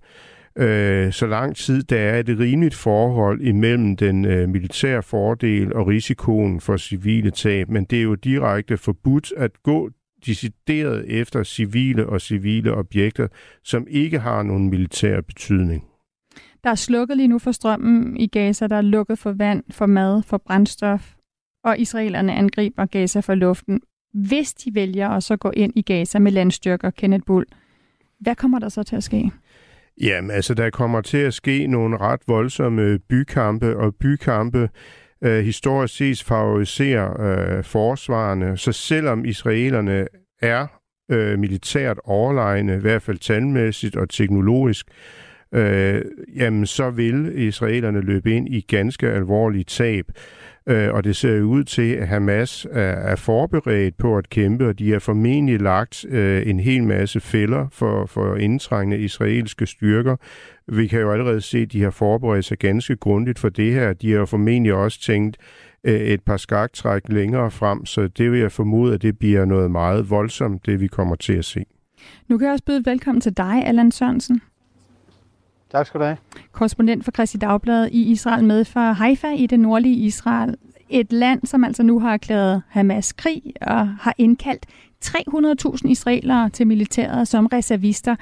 [0.58, 5.86] Øh, så lang tid der er et rimeligt forhold imellem den øh, militære fordel og
[5.86, 9.90] risikoen for civile tab, men det er jo direkte forbudt at gå
[10.26, 13.28] decideret efter civile og civile objekter,
[13.64, 15.84] som ikke har nogen militær betydning.
[16.64, 19.86] Der er slukket lige nu for strømmen i Gaza, der er lukket for vand, for
[19.86, 21.14] mad, for brændstof,
[21.64, 23.80] og israelerne angriber Gaza for luften.
[24.12, 27.46] Hvis de vælger at så gå ind i Gaza med landstyrker, Kenneth Bull,
[28.20, 29.30] hvad kommer der så til at ske?
[30.00, 34.68] Jamen, altså, der kommer til at ske nogle ret voldsomme bykampe, og bykampe
[35.24, 38.56] øh, historisk set favoriserer øh, forsvarerne.
[38.56, 40.06] Så selvom israelerne
[40.42, 40.66] er
[41.10, 44.86] øh, militært overlegne, i hvert fald talmæssigt og teknologisk,
[45.54, 46.02] øh,
[46.36, 50.06] jamen så vil israelerne løbe ind i ganske alvorlige tab.
[50.68, 54.78] Øh, og det ser ud til, at Hamas er, er forberedt på at kæmpe, og
[54.78, 60.16] de har formentlig lagt øh, en hel masse fælder for, for indtrængende israelske styrker.
[60.68, 63.92] Vi kan jo allerede se, at de har forberedt sig ganske grundigt for det her.
[63.92, 65.36] De har formentlig også tænkt
[65.84, 69.70] øh, et par skaktræk længere frem, så det vil jeg formode, at det bliver noget
[69.70, 71.64] meget voldsomt, det vi kommer til at se.
[72.28, 74.40] Nu kan jeg også byde velkommen til dig, Allan Sørensen.
[75.74, 76.16] Tak skal du have.
[76.52, 80.56] Korrespondent for Christi Dagblad i Israel med fra Haifa i det nordlige Israel.
[80.88, 84.66] Et land, som altså nu har erklæret Hamas krig og har indkaldt
[85.04, 88.16] 300.000 israelere til militæret som reservister.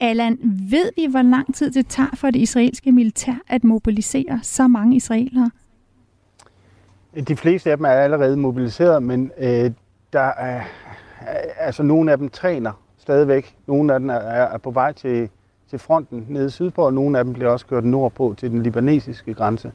[0.00, 0.38] Allan,
[0.70, 4.96] ved vi, hvor lang tid det tager for det israelske militær at mobilisere så mange
[4.96, 5.50] israelere?
[7.28, 9.70] De fleste af dem er allerede mobiliseret, men øh,
[10.12, 10.62] der er,
[11.58, 13.56] altså nogle af dem træner stadigvæk.
[13.66, 15.30] Nogle af dem er, er på vej til
[15.70, 19.34] til fronten nede sydpå, og nogle af dem blev også kørt nordpå til den libanesiske
[19.34, 19.72] grænse.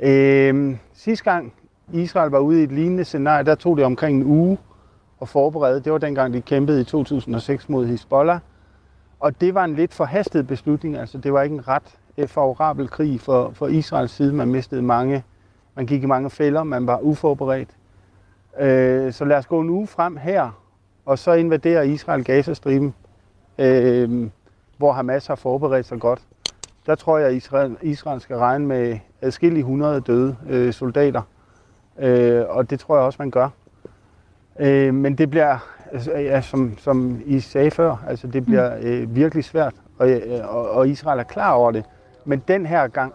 [0.00, 1.52] Øh, sidste gang
[1.92, 4.58] Israel var ude i et lignende scenarie, der tog det omkring en uge
[5.22, 5.80] at forberede.
[5.80, 8.38] Det var dengang, de kæmpede i 2006 mod Hezbollah.
[9.20, 10.96] Og det var en lidt forhastet beslutning.
[10.96, 14.32] Altså, det var ikke en ret øh, favorabel krig for, for Israels side.
[14.32, 15.24] Man mistede mange,
[15.74, 17.68] man gik i mange fælder, man var uforberedt.
[18.60, 20.50] Øh, så lad os gå en uge frem her,
[21.06, 22.94] og så invaderer Israel Gazastriben.
[23.58, 24.28] Øh,
[24.76, 26.22] hvor Hamas har forberedt sig godt.
[26.86, 31.22] Der tror jeg, at Israel, Israel skal regne med adskillige hundrede døde øh, soldater.
[31.98, 33.48] Øh, og det tror jeg også, man gør.
[34.60, 35.58] Øh, men det bliver,
[35.92, 38.86] altså, ja, som, som I sagde før, altså, det bliver mm.
[38.86, 39.74] øh, virkelig svært.
[39.98, 41.84] Og, øh, og, og Israel er klar over det.
[42.24, 43.12] Men den her gang,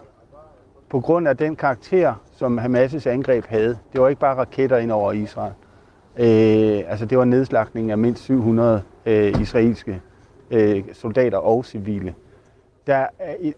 [0.88, 4.92] på grund af den karakter, som Hamas' angreb havde, det var ikke bare raketter ind
[4.92, 5.52] over Israel.
[6.16, 10.00] Øh, altså det var nedslagning af mindst 700 øh, israelske
[10.50, 12.14] øh, soldater og civile.
[12.86, 13.06] Der,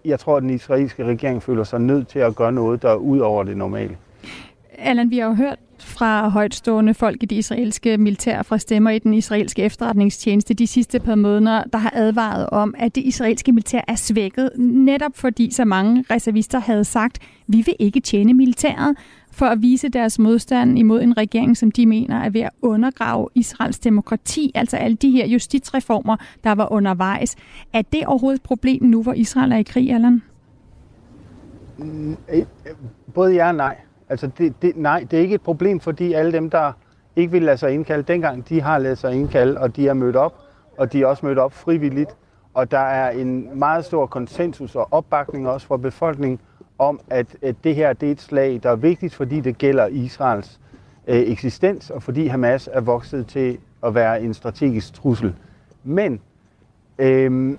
[0.05, 2.97] jeg tror, at den israelske regering føler sig nødt til at gøre noget, der er
[2.97, 3.97] ud over det normale.
[4.79, 8.99] Allan, vi har jo hørt fra højtstående folk i det israelske militær fra stemmer i
[8.99, 13.81] den israelske efterretningstjeneste de sidste par måneder, der har advaret om, at det israelske militær
[13.89, 18.97] er svækket, netop fordi så mange reservister havde sagt, vi vil ikke tjene militæret,
[19.33, 23.29] for at vise deres modstand imod en regering, som de mener er ved at undergrave
[23.35, 27.37] Israels demokrati, altså alle de her justitsreformer, der var undervejs.
[27.73, 30.23] Er det overhovedet et problem nu, hvor Israel er i krig, Allan?
[31.79, 32.45] Mm, eh,
[33.15, 33.77] både ja og nej.
[34.13, 36.73] Altså det, det, nej, det er ikke et problem, fordi alle dem, der
[37.17, 40.17] ikke vil lade sig indkalde dengang, de har ladet sig indkalde, og de er mødt
[40.17, 40.35] op,
[40.79, 42.17] og de er også mødt op frivilligt.
[42.55, 46.41] Og der er en meget stor konsensus og opbakning også fra befolkningen
[46.79, 49.87] om, at, at det her det er et slag, der er vigtigt, fordi det gælder
[49.87, 50.61] Israels
[51.07, 55.35] øh, eksistens, og fordi Hamas er vokset til at være en strategisk trussel.
[55.85, 56.21] Men
[56.99, 57.57] øh,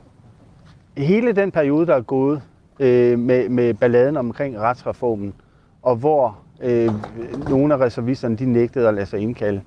[0.97, 2.41] hele den periode, der er gået
[2.79, 5.33] øh, med, med balladen omkring retsreformen,
[5.83, 6.89] og hvor øh,
[7.49, 9.61] nogle af reservisterne de nægtede at lade sig indkalde,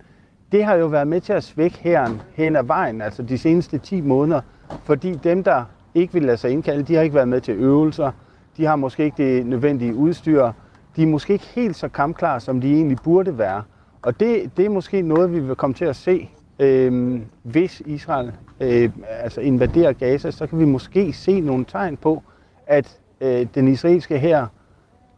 [0.53, 3.79] det har jo været med til at svække herren hen ad vejen, altså de seneste
[3.79, 4.41] 10 måneder,
[4.85, 5.65] fordi dem, der
[5.95, 8.11] ikke vil lade sig indkalde, de har ikke været med til øvelser,
[8.57, 10.53] de har måske ikke det nødvendige udstyr.
[10.97, 13.63] De er måske ikke helt så kampklare, som de egentlig burde være.
[14.03, 18.33] Og det, det er måske noget, vi vil komme til at se, øh, hvis Israel
[18.61, 22.23] øh, altså invaderer Gaza, så kan vi måske se nogle tegn på,
[22.67, 24.47] at øh, den israelske her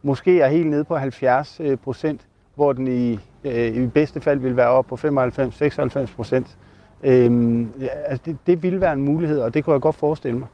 [0.03, 2.21] måske er helt nede på 70 øh, procent,
[2.55, 6.57] hvor den i, øh, i bedste fald vil være op på 95-96 procent.
[7.03, 7.69] Øhm,
[8.05, 10.47] altså det, det ville være en mulighed, og det kunne jeg godt forestille mig.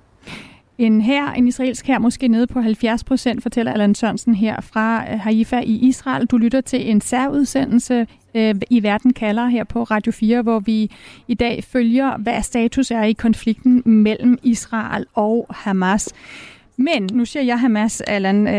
[0.78, 5.06] En her, en israelsk her, måske nede på 70 procent, fortæller Allan Sørensen her fra
[5.12, 6.26] øh, Haifa i Israel.
[6.26, 10.91] Du lytter til en særudsendelse øh, i Verden kalder her på Radio 4, hvor vi
[11.28, 16.14] i dag følger, hvad status er i konflikten mellem Israel og Hamas.
[16.78, 18.53] Men nu siger jeg Hamas, Allan, øh,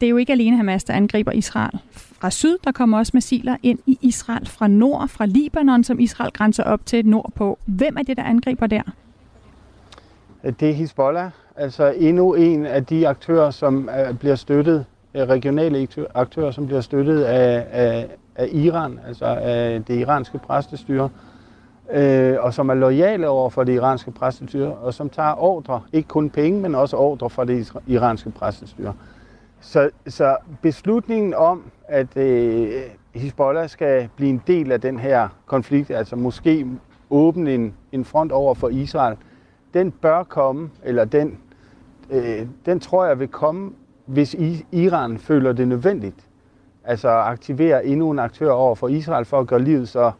[0.00, 2.58] det er jo ikke alene Hamas, der angriber Israel fra syd.
[2.64, 6.86] Der kommer også missiler ind i Israel fra nord, fra Libanon, som Israel grænser op
[6.86, 7.58] til nordpå.
[7.66, 8.82] Hvem er det, der angriber der?
[10.60, 14.84] Det er Hezbollah, Altså endnu en af de aktører, som øh, bliver støttet,
[15.14, 21.08] øh, regionale aktører, som bliver støttet af, af, af Iran, altså af det iranske præstestyre,
[21.92, 26.08] øh, og som er lojale over for det iranske præstestyre, og som tager ordre, ikke
[26.08, 28.94] kun penge, men også ordre fra det iranske præstestyre.
[29.60, 32.82] Så, så beslutningen om, at øh,
[33.14, 36.66] Hezbollah skal blive en del af den her konflikt, altså måske
[37.10, 39.16] åbne en, en front over for Israel,
[39.74, 41.38] den bør komme, eller den,
[42.10, 43.72] øh, den tror jeg vil komme,
[44.06, 46.28] hvis I, Iran føler det nødvendigt.
[46.84, 50.12] Altså aktivere endnu en aktør over for Israel for at gøre livet så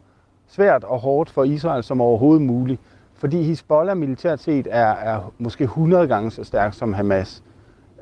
[0.47, 2.81] svært og hårdt for Israel som overhovedet muligt.
[3.13, 7.43] Fordi Hezbollah militært set er, er måske 100 gange så stærk som Hamas.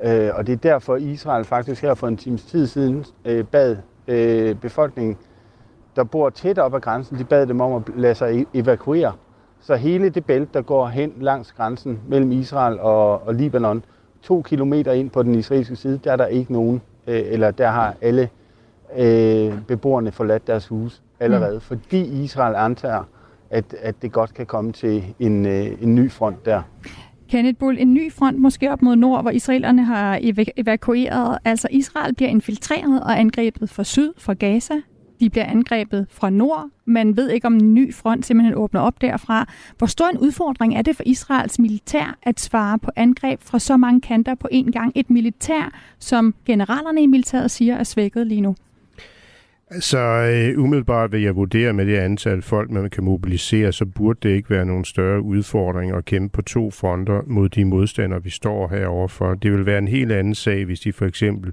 [0.02, 3.76] Øh, og det er derfor, Israel faktisk her for en times tid siden øh, bad
[4.08, 5.16] øh, befolkningen,
[5.96, 9.12] der bor tæt op ad grænsen, de bad dem om at lade sig e-, evakuere.
[9.60, 13.84] Så hele det bælte, der går hen langs grænsen mellem Israel og, og Libanon,
[14.22, 17.68] to kilometer ind på den israelske side, der er der ikke nogen, øh, eller der
[17.68, 18.28] har alle
[18.98, 21.60] øh, beboerne forladt deres hus allerede, mm.
[21.60, 23.02] fordi Israel antager,
[23.50, 26.62] at, at det godt kan komme til en, øh, en ny front der.
[27.28, 30.18] Kenneth Bull, en ny front måske op mod nord, hvor israelerne har
[30.56, 31.38] evakueret.
[31.44, 34.74] Altså Israel bliver infiltreret og angrebet fra syd, fra Gaza.
[35.20, 36.68] De bliver angrebet fra nord.
[36.84, 39.48] Man ved ikke, om en ny front simpelthen åbner op derfra.
[39.78, 43.76] Hvor stor en udfordring er det for Israels militær at svare på angreb fra så
[43.76, 44.92] mange kanter på én gang?
[44.94, 48.54] Et militær, som generalerne i militæret siger, er svækket lige nu.
[49.70, 54.18] Så øh, umiddelbart vil jeg vurdere med det antal folk, man kan mobilisere, så burde
[54.28, 58.30] det ikke være nogen større udfordring at kæmpe på to fronter mod de modstandere, vi
[58.30, 59.34] står herover for.
[59.34, 61.52] Det vil være en helt anden sag, hvis de for eksempel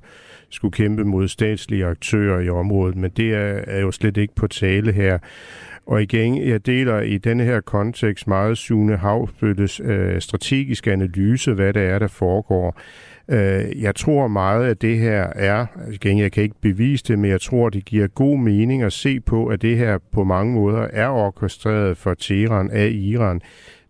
[0.49, 4.47] skulle kæmpe mod statslige aktører i området, men det er, er jo slet ikke på
[4.47, 5.17] tale her.
[5.85, 11.73] Og igen, jeg deler i denne her kontekst meget Sune Havsbøttes øh, strategiske analyse, hvad
[11.73, 12.77] det er, der foregår.
[13.31, 17.31] Øh, jeg tror meget, at det her er, igen, jeg kan ikke bevise det, men
[17.31, 20.87] jeg tror, det giver god mening at se på, at det her på mange måder
[20.93, 23.41] er orkestreret for Teheran af Iran.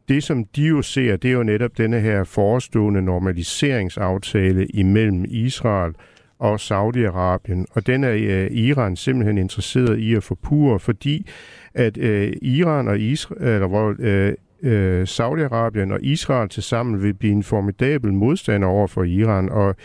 [0.10, 5.94] Det, som de jo ser, det er jo netop denne her forestående normaliseringsaftale imellem Israel
[6.40, 7.66] og Saudi-Arabien.
[7.72, 11.30] Og den er øh, Iran simpelthen interesseret i at forpure, fordi
[11.74, 14.34] at øh, Iran og Israel, eller hvor øh,
[14.64, 19.76] øh, Saudi-Arabien og Israel til sammen vil blive en formidabel modstander over for Iran, og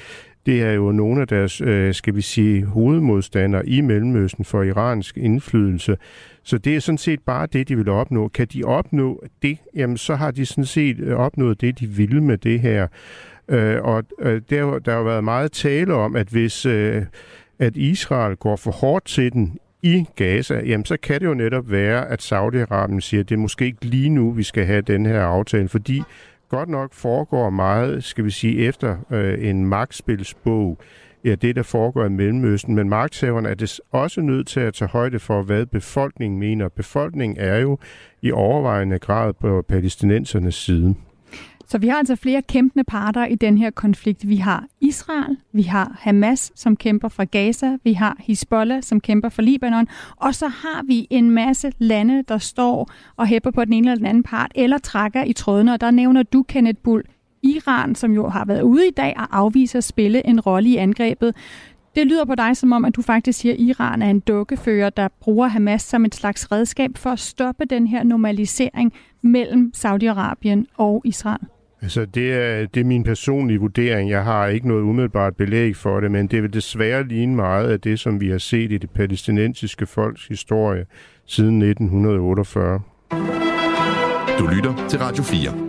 [0.47, 5.17] det er jo nogle af deres, øh, skal vi sige, hovedmodstandere i Mellemøsten for iransk
[5.17, 5.97] indflydelse.
[6.43, 8.29] Så det er sådan set bare det, de vil opnå.
[8.29, 12.21] Kan de opnå det, jamen så har de sådan set øh, opnået det, de ville
[12.21, 12.87] med det her.
[13.49, 17.03] Øh, og øh, der, der har været meget tale om, at hvis øh,
[17.59, 21.71] at Israel går for hårdt til den i Gaza, jamen så kan det jo netop
[21.71, 25.07] være, at Saudi-Arabien siger, at det er måske ikke lige nu, vi skal have den
[25.07, 26.03] her aftale, fordi
[26.49, 30.79] godt nok foregår meget, skal vi sige, efter øh, en magtspilsbog,
[31.25, 34.89] ja, det der foregår i Mellemøsten, men magthaverne er det også nødt til at tage
[34.89, 36.69] højde for, hvad befolkningen mener.
[36.69, 37.79] Befolkningen er jo
[38.23, 40.95] i overvejende grad på palæstinensernes side.
[41.69, 44.29] Så vi har altså flere kæmpende parter i den her konflikt.
[44.29, 49.29] Vi har Israel, vi har Hamas, som kæmper fra Gaza, vi har Hezbollah, som kæmper
[49.29, 53.73] for Libanon, og så har vi en masse lande, der står og hæpper på den
[53.73, 57.03] ene eller den anden part, eller trækker i trådene, og der nævner du, Kenneth Bull,
[57.43, 60.77] Iran, som jo har været ude i dag og afviser at spille en rolle i
[60.77, 61.35] angrebet.
[61.97, 64.91] Det lyder på dig som om, at du faktisk siger, at Iran er en dukkefører,
[64.91, 68.93] der bruger Hamas som et slags redskab for at stoppe den her normalisering
[69.23, 71.47] mellem Saudi-Arabien og Israel.
[71.83, 74.11] Altså, det er, det er min personlige vurdering.
[74.11, 77.81] Jeg har ikke noget umiddelbart belæg for det, men det vil desværre ligne meget af
[77.81, 80.87] det, som vi har set i det palæstinensiske folks historie
[81.27, 82.81] siden 1948.
[84.39, 85.67] Du lytter til Radio 4.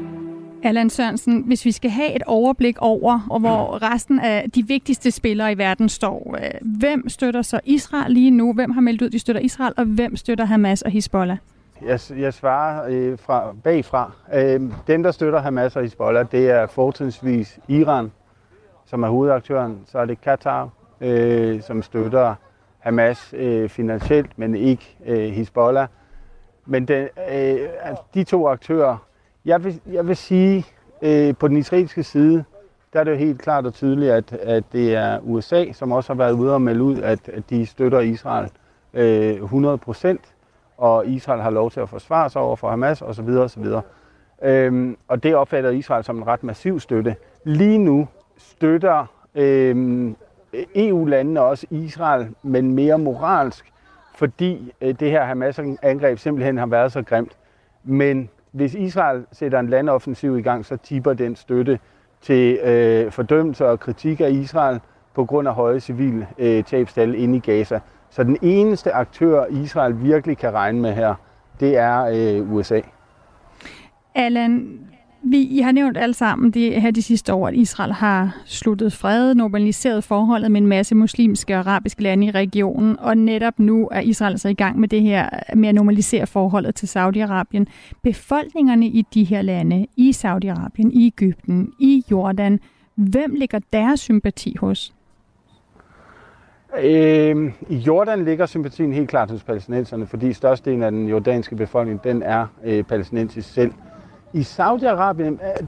[0.63, 5.11] Allan Sørensen, hvis vi skal have et overblik over, og hvor resten af de vigtigste
[5.11, 8.53] spillere i verden står, øh, hvem støtter så Israel lige nu?
[8.53, 11.37] Hvem har meldt ud, de støtter Israel, og hvem støtter Hamas og Hezbollah?
[11.81, 14.11] Jeg, jeg svarer øh, fra, bagfra.
[14.33, 18.11] Øh, den, der støtter Hamas og Hezbollah, det er fortrinsvis Iran,
[18.85, 19.79] som er hovedaktøren.
[19.85, 20.69] Så er det Katar,
[21.01, 22.35] øh, som støtter
[22.79, 25.87] Hamas øh, finansielt, men ikke øh, Hezbollah.
[26.65, 28.97] Men den, øh, altså, de to aktører,
[29.45, 30.65] jeg vil, jeg vil sige,
[31.01, 32.43] øh, på den israelske side,
[32.93, 36.13] der er det jo helt klart og tydeligt, at, at det er USA, som også
[36.13, 38.49] har været ude og melde ud, at, at de støtter Israel
[38.93, 40.33] øh, 100 procent
[40.77, 43.29] og Israel har lov til at forsvare sig over for Hamas osv.
[43.29, 43.65] osv.
[44.43, 47.15] Øhm, og det opfatter Israel som en ret massiv støtte.
[47.43, 48.07] Lige nu
[48.37, 49.05] støtter
[49.35, 50.15] øhm,
[50.75, 53.73] EU-landene også Israel, men mere moralsk,
[54.15, 57.37] fordi øh, det her Hamas-angreb simpelthen har været så grimt.
[57.83, 61.79] Men hvis Israel sætter en landoffensiv i gang, så tipper den støtte
[62.21, 64.79] til øh, fordømmelse og kritik af Israel
[65.13, 67.79] på grund af høje civile øh, tabstal inde i Gaza.
[68.17, 71.15] Så den eneste aktør, Israel virkelig kan regne med her,
[71.59, 72.79] det er øh, USA.
[74.15, 74.79] Allan,
[75.23, 78.93] Vi, I har nævnt alle sammen det her de sidste år, at Israel har sluttet
[78.93, 83.89] fred, normaliseret forholdet med en masse muslimske og arabiske lande i regionen, og netop nu
[83.91, 87.65] er Israel så i gang med det her med at normalisere forholdet til Saudi-Arabien.
[88.03, 92.59] Befolkningerne i de her lande, i Saudi-Arabien, i Ægypten, i Jordan,
[92.95, 94.93] hvem ligger deres sympati hos?
[96.75, 102.03] Øh, I Jordan ligger sympatien helt klart hos palæstinenserne, fordi størstedelen af den jordanske befolkning,
[102.03, 103.73] den er øh, palæstinensisk selv.
[104.33, 105.67] I Saudi-Arabien, øh,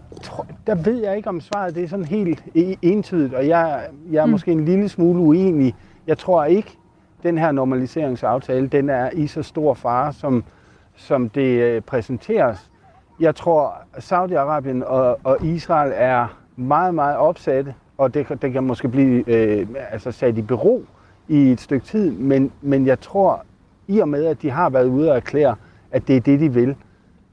[0.68, 4.22] der ved jeg ikke om svaret det er sådan helt e-, entydigt, og jeg, jeg
[4.22, 4.32] er mm.
[4.32, 5.76] måske en lille smule uenig.
[6.08, 6.78] Jeg tror ikke,
[7.24, 10.43] den her normaliseringsaftale, den er i så stor fare, som,
[10.95, 12.70] som det øh, præsenteres.
[13.20, 18.88] Jeg tror, Saudi-Arabien og, og Israel er meget, meget opsatte, og det, det kan måske
[18.88, 20.84] blive øh, altså sat i bero
[21.28, 23.45] i et stykke tid, men, men jeg tror,
[23.88, 25.56] i og med, at de har været ude og erklære,
[25.91, 26.76] at det er det, de vil,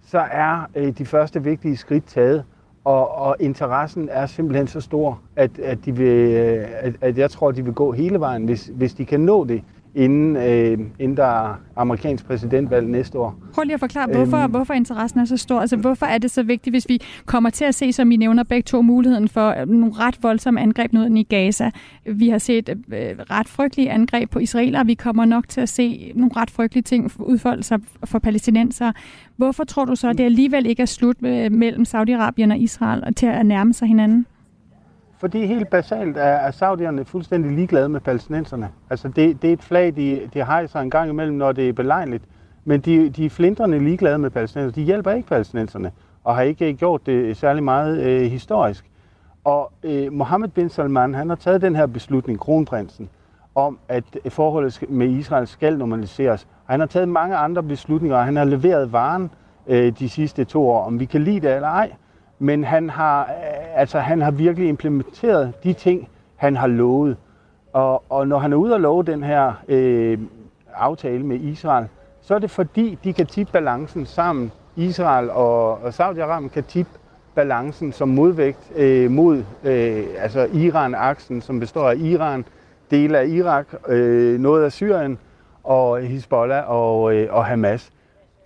[0.07, 2.45] så er øh, de første vigtige skridt taget,
[2.85, 7.31] og, og interessen er simpelthen så stor, at, at, de vil, øh, at, at jeg
[7.31, 9.63] tror, at de vil gå hele vejen, hvis, hvis de kan nå det
[9.97, 13.35] inden, øh, inden der er amerikansk præsidentvalg næste år.
[13.55, 15.61] Prøv lige at forklare, hvorfor, øhm, hvorfor interessen er så stor.
[15.61, 18.45] Altså, hvorfor er det så vigtigt, hvis vi kommer til at se, som I nævner
[18.45, 21.71] begge to, muligheden for nogle ret voldsomme angreb nu i Gaza.
[22.07, 22.97] Vi har set øh,
[23.31, 27.13] ret frygtelige angreb på israeler, vi kommer nok til at se nogle ret frygtelige ting
[27.19, 28.93] udfolde sig for palæstinenser.
[29.37, 33.27] Hvorfor tror du så, at det alligevel ikke er slut mellem Saudi-Arabien og Israel til
[33.27, 34.27] at nærme sig hinanden?
[35.19, 38.69] Fordi helt basalt er, er saudierne fuldstændig ligeglade med palæstinenserne.
[38.91, 41.73] Altså det, det er et flag, de, de hejser en gang imellem, når det er
[41.73, 42.25] belejligt.
[42.65, 44.83] Men de, de er flindrende ligeglade med palæstinenserne.
[44.83, 45.93] De hjælper ikke palæstinenserne,
[46.25, 48.85] og har ikke øh, gjort det særlig meget øh, historisk.
[49.45, 53.09] Og øh, Mohammed bin Salman, han har taget den her beslutning, kronprinsen,
[53.55, 56.47] om at forholdet med Israel skal normaliseres.
[56.67, 59.31] Og han har taget mange andre beslutninger, og han har leveret varen
[59.67, 61.93] øh, de sidste to år, om vi kan lide det eller ej
[62.39, 67.17] men han har, øh, altså, han har virkelig implementeret de ting, han har lovet.
[67.73, 70.19] Og, og når han er ude og love den her øh,
[70.75, 71.89] aftale med Israel,
[72.23, 74.53] så er det fordi, de kan tippe balancen sammen.
[74.77, 76.93] Israel og, og Saudi-Arabien kan tippe
[77.35, 82.45] balancen som modvægt øh, mod øh, altså Iran-aksen, som består af Iran,
[82.91, 85.19] dele af Irak, øh, noget af Syrien
[85.65, 87.91] og Hezbollah og, øh, og Hamas.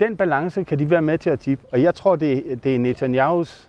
[0.00, 2.78] Den balance kan de være med til at tippe, og jeg tror, det, det er
[2.78, 3.68] Netanyahus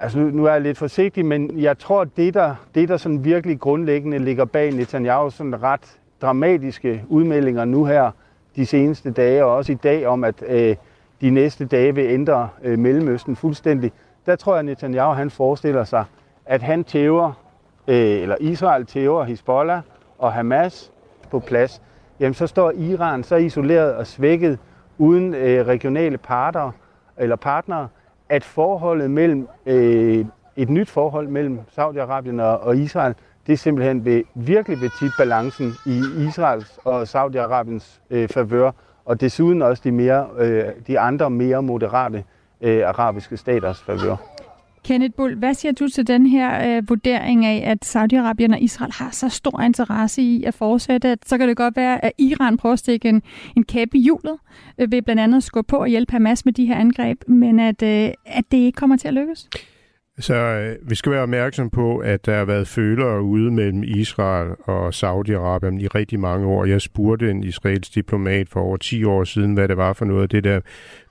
[0.00, 2.96] Altså nu, nu er jeg lidt forsigtig, men jeg tror, at det der, det, der
[2.96, 8.10] sådan virkelig grundlæggende ligger bag Netanyahu's sådan ret dramatiske udmeldinger nu her
[8.56, 10.76] de seneste dage, og også i dag om, at øh,
[11.20, 13.92] de næste dage vil ændre øh, Mellemøsten fuldstændig,
[14.26, 16.04] der tror jeg, at Netanyahu han forestiller sig,
[16.46, 17.32] at han tæver,
[17.88, 19.80] øh, eller Israel tæver Hezbollah
[20.18, 20.92] og Hamas
[21.30, 21.82] på plads.
[22.20, 24.58] Jamen så står Iran så isoleret og svækket
[24.98, 26.70] uden øh, regionale parter
[27.16, 27.88] eller partnere,
[28.28, 30.24] at forholdet mellem øh,
[30.56, 33.14] et nyt forhold mellem Saudi-Arabien og, og Israel,
[33.46, 38.70] det simpelthen vil virkelig vil tippe balancen i Israels og Saudi-Arabiens øh, favør,
[39.04, 42.24] og desuden også de, mere, øh, de andre mere moderate
[42.60, 44.16] øh, arabiske staters favør.
[44.88, 48.92] Kenneth Bull, hvad siger du til den her øh, vurdering af, at Saudi-Arabien og Israel
[48.92, 51.18] har så stor interesse i at fortsætte?
[51.26, 53.22] Så kan det godt være, at Iran prøver at stikke en,
[53.56, 54.38] en kæppe i hjulet
[54.78, 57.60] øh, ved blandt andet at skubbe på og hjælpe Hamas med de her angreb, men
[57.60, 59.48] at, øh, at det ikke kommer til at lykkes?
[60.20, 64.50] Så øh, vi skal være opmærksom på, at der har været følere ude mellem Israel
[64.64, 66.64] og Saudi-Arabien i rigtig mange år.
[66.64, 70.22] Jeg spurgte en israelsk diplomat for over 10 år siden, hvad det var for noget
[70.22, 70.60] af det der,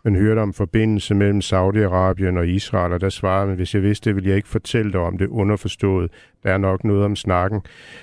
[0.03, 4.09] man hørte om forbindelse mellem Saudi-Arabien og Israel, og der svarede man, hvis jeg vidste
[4.09, 6.11] det, ville jeg ikke fortælle dig om det underforstået.
[6.43, 7.61] Der er nok noget om snakken.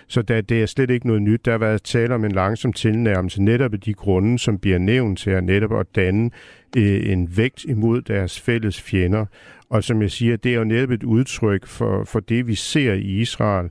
[0.08, 1.44] Så der, det er slet ikke noget nyt.
[1.44, 5.18] Der har været tale om en langsom tilnærmelse netop af de grunde, som bliver nævnt
[5.18, 6.30] til at netop at danne
[6.76, 9.26] øh, en vægt imod deres fælles fjender.
[9.74, 12.92] Og som jeg siger, det er jo netop et udtryk for, for det, vi ser
[12.92, 13.70] i Israel,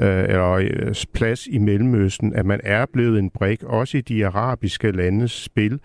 [0.00, 4.26] øh, eller øh, plads i Mellemøsten, at man er blevet en brik, også i de
[4.26, 5.80] arabiske landes spil,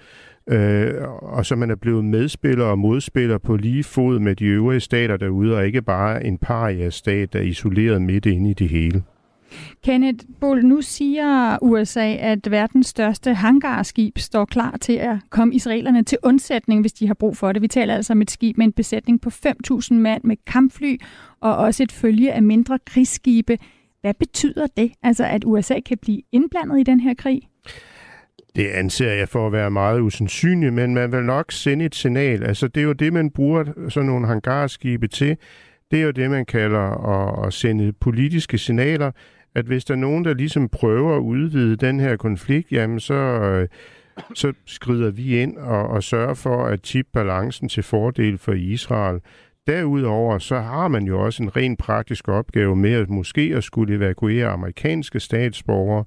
[0.49, 4.79] øh, og så man er blevet medspiller og modspiller på lige fod med de øvrige
[4.79, 9.03] stater derude, og ikke bare en paria-stat, der er isoleret midt inde i det hele.
[9.83, 16.03] Kenneth Bull, nu siger USA, at verdens største hangarskib står klar til at komme israelerne
[16.03, 17.61] til undsætning, hvis de har brug for det.
[17.61, 20.97] Vi taler altså om et skib med en besætning på 5.000 mand med kampfly
[21.41, 23.57] og også et følge af mindre krigsskibe.
[24.01, 27.41] Hvad betyder det, altså at USA kan blive indblandet i den her krig?
[28.55, 32.43] Det anser jeg for at være meget usandsynligt, men man vil nok sende et signal.
[32.43, 35.37] Altså, det er jo det, man bruger sådan nogle hangarskibe til.
[35.91, 39.11] Det er jo det, man kalder at, at sende politiske signaler
[39.55, 43.13] at hvis der er nogen, der ligesom prøver at udvide den her konflikt, jamen så,
[43.13, 43.67] øh,
[44.33, 49.19] så skrider vi ind og, og sørger for at tippe balancen til fordel for Israel.
[49.67, 53.95] Derudover så har man jo også en ren praktisk opgave med at måske at skulle
[53.95, 56.05] evakuere amerikanske statsborgere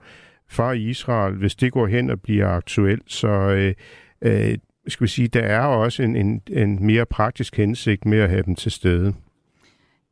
[0.49, 3.13] fra Israel, hvis det går hen og bliver aktuelt.
[3.13, 3.75] Så øh,
[4.23, 8.31] øh, skal vi sige, der er også en, en, en mere praktisk hensigt med at
[8.31, 9.15] have dem til stede.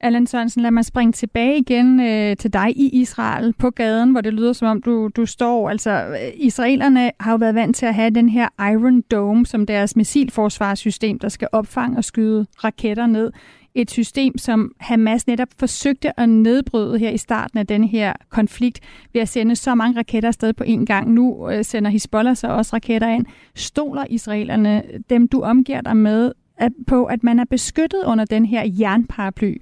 [0.04, 4.20] Allan Sørensen, lad mig springe tilbage igen øh, til dig i Israel på gaden, hvor
[4.20, 5.70] det lyder som om du, du står.
[5.70, 9.66] Altså, øh, israelerne har jo været vant til at have den her Iron Dome som
[9.66, 13.32] deres missilforsvarssystem, der skal opfange og skyde raketter ned.
[13.74, 18.80] Et system, som Hamas netop forsøgte at nedbryde her i starten af den her konflikt
[19.12, 21.10] ved at sende så mange raketter afsted på én gang.
[21.10, 23.26] Nu øh, sender Hezbollah så også raketter ind.
[23.54, 28.46] Stoler israelerne, dem du omgiver dig med, at, på, at man er beskyttet under den
[28.46, 29.54] her jernparaply?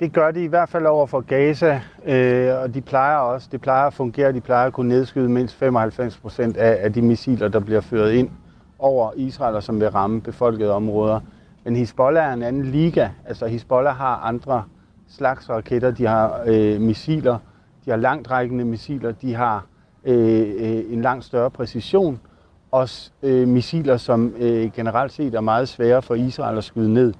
[0.00, 3.60] Det gør de i hvert fald over for Gaza, øh, og de plejer også, det
[3.60, 7.48] plejer at fungere, de plejer at kunne nedskyde mindst 95 procent af, af de missiler,
[7.48, 8.30] der bliver ført ind
[8.78, 11.20] over Israel, og som vil ramme befolkede områder.
[11.64, 13.08] Men Hezbollah er en anden liga.
[13.26, 14.64] Altså Hezbollah har andre
[15.08, 15.90] slags raketter.
[15.90, 17.38] De har øh, missiler,
[17.84, 19.66] de har langtrækkende missiler, de har
[20.04, 22.20] øh, øh, en langt større præcision.
[22.70, 27.14] Også øh, missiler, som øh, generelt set er meget svære for Israel at skyde ned.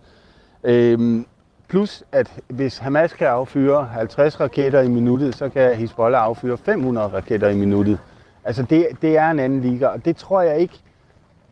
[0.64, 1.24] Øh,
[1.68, 7.08] Plus, at hvis Hamas kan affyre 50 raketter i minuttet, så kan Hezbollah affyre 500
[7.08, 7.98] raketter i minuttet.
[8.44, 10.78] Altså, det, det er en anden liga, og det tror jeg ikke,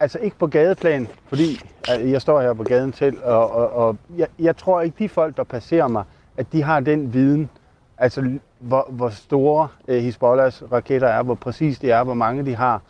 [0.00, 1.60] altså ikke på gadeplan, fordi
[1.90, 5.08] øh, jeg står her på gaden til, og, og, og jeg, jeg tror ikke, de
[5.08, 6.04] folk, der passerer mig,
[6.36, 7.50] at de har den viden,
[7.98, 12.44] altså hvor, hvor store øh, eh, Hezbollahs raketter er, hvor præcis de er, hvor mange
[12.44, 12.82] de har.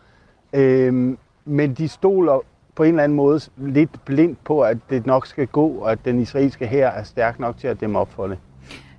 [0.52, 2.40] Øhm, men de stoler
[2.76, 5.98] på en eller anden måde lidt blindt på, at det nok skal gå, og at
[6.04, 8.38] den israelske her er stærk nok til at dæmme op for det.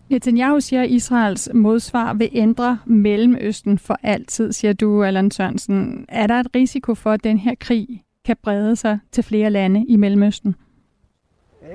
[0.09, 6.05] Netanyahu siger, at Israels modsvar vil ændre Mellemøsten for altid, siger du, Allan Sørensen.
[6.09, 9.85] Er der et risiko for, at den her krig kan brede sig til flere lande
[9.85, 10.55] i Mellemøsten?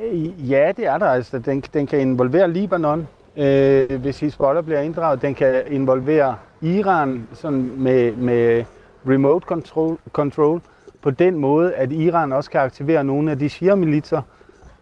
[0.03, 1.07] Øh, ja, det er der.
[1.07, 5.23] Altså, den, den kan involvere Libanon, øh, hvis Hezbollah bliver inddraget.
[5.23, 8.65] Den kan involvere Iran sådan med, med
[9.07, 10.61] remote control, control
[11.03, 14.23] på den måde, at Iran også kan aktivere nogle af de Shia-militser,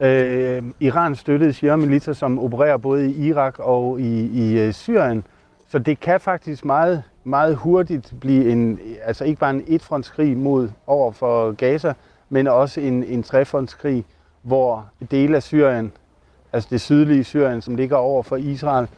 [0.01, 5.25] øh, Iran støttede Shia-militser, som opererer både i Irak og i, i øh, Syrien.
[5.69, 10.69] Så det kan faktisk meget, meget hurtigt blive en, altså ikke bare en etfrontskrig mod
[10.87, 11.93] over for Gaza,
[12.29, 14.05] men også en, en trefrontskrig,
[14.43, 15.93] hvor dele af Syrien,
[16.53, 18.89] altså det sydlige Syrien, som ligger over for Israel,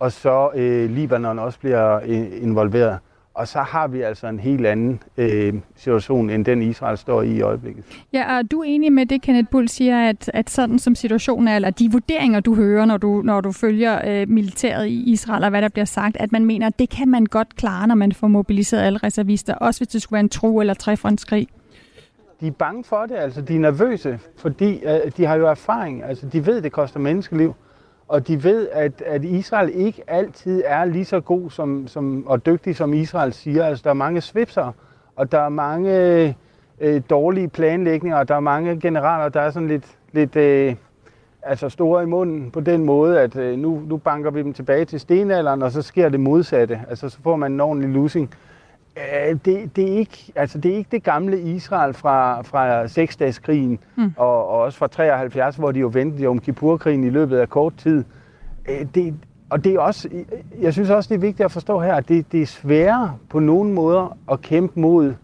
[0.00, 2.98] og så øh, Libanon også bliver øh, involveret.
[3.38, 7.28] Og så har vi altså en helt anden øh, situation, end den Israel står i
[7.28, 7.84] i øjeblikket.
[8.12, 11.48] Ja, og du er enig med det, Kenneth Bull siger, at, at sådan som situationen
[11.48, 15.44] er, eller de vurderinger, du hører, når du, når du følger øh, militæret i Israel,
[15.44, 17.94] og hvad der bliver sagt, at man mener, at det kan man godt klare, når
[17.94, 21.48] man får mobiliseret alle reservister, også hvis det skulle være en tro eller trefrontskrig.
[22.40, 26.04] De er bange for det, altså de er nervøse, fordi øh, de har jo erfaring,
[26.04, 27.54] altså de ved, det koster menneskeliv
[28.08, 32.46] og de ved, at, at Israel ikke altid er lige så god som, som, og
[32.46, 33.64] dygtig, som Israel siger.
[33.64, 34.72] Altså, der er mange svipser,
[35.16, 36.34] og der er mange
[36.80, 40.74] øh, dårlige planlægninger, og der er mange generaler, der er sådan lidt, lidt øh,
[41.42, 44.84] altså store i munden på den måde, at øh, nu, nu banker vi dem tilbage
[44.84, 46.80] til stenalderen, og så sker det modsatte.
[46.88, 48.34] Altså, så får man en ordentlig losing.
[49.44, 54.12] Det, det, er ikke, altså, det er ikke det gamle Israel fra, fra seksdagskrigen mm.
[54.16, 57.72] og, og også fra 73, hvor de jo ventede om Kippur-krigen i løbet af kort
[57.76, 58.04] tid.
[58.68, 59.14] Øh, det,
[59.50, 60.08] og det er også,
[60.60, 63.38] jeg synes også, det er vigtigt at forstå her, at det, det er sværere på
[63.38, 65.14] nogle måder at kæmpe mod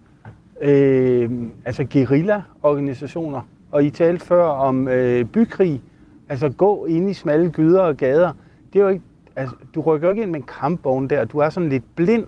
[0.60, 1.30] øh,
[1.64, 3.40] altså guerilla-organisationer.
[3.72, 5.82] Og I talte før om øh, bykrig,
[6.28, 8.32] altså gå ind i smalle gyder og gader.
[8.72, 9.04] Det er jo ikke,
[9.36, 12.26] altså, du rykker jo ikke ind med en kampvogn der, du er sådan lidt blind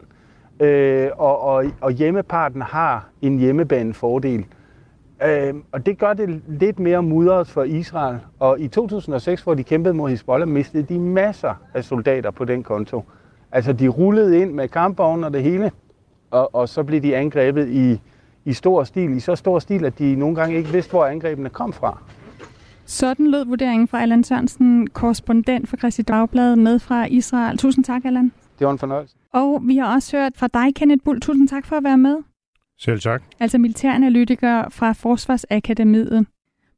[0.61, 4.46] øh, og, og, og hjemmeparten har en hjemmebanefordel.
[5.24, 8.18] Øh, og det gør det lidt mere mudret for Israel.
[8.38, 12.62] Og i 2006, hvor de kæmpede mod Hezbollah, mistede de masser af soldater på den
[12.62, 13.04] konto.
[13.52, 15.70] Altså, de rullede ind med kampvogne og det hele,
[16.30, 18.00] og, og så blev de angrebet i,
[18.44, 21.48] i stor stil, i så stor stil, at de nogle gange ikke vidste, hvor angrebene
[21.48, 21.98] kom fra.
[22.84, 27.59] Sådan lød vurderingen fra Allan Sørensen, korrespondent for Christi Dagblad med fra Israel.
[27.59, 28.32] Tusind tak, Allan.
[28.59, 29.16] Det var en fornøjelse.
[29.32, 31.20] Og vi har også hørt fra dig, Kenneth Bull.
[31.20, 32.16] Tusind tak for at være med.
[32.78, 33.22] Selv tak.
[33.40, 36.26] Altså militæranalytiker fra Forsvarsakademiet.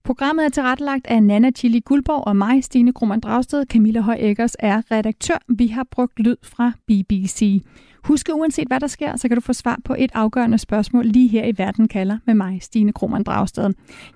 [0.09, 3.67] Programmet er tilrettelagt af Nana Chili Guldborg og mig, Stine Krummernd Dragsted.
[3.67, 5.39] Camilla Høj Eggers er redaktør.
[5.49, 7.63] Vi har brugt lyd fra BBC.
[8.05, 11.29] Husk, uanset hvad der sker, så kan du få svar på et afgørende spørgsmål lige
[11.29, 13.71] her i Verden kalder med mig, Stine Krohmann Dragsted.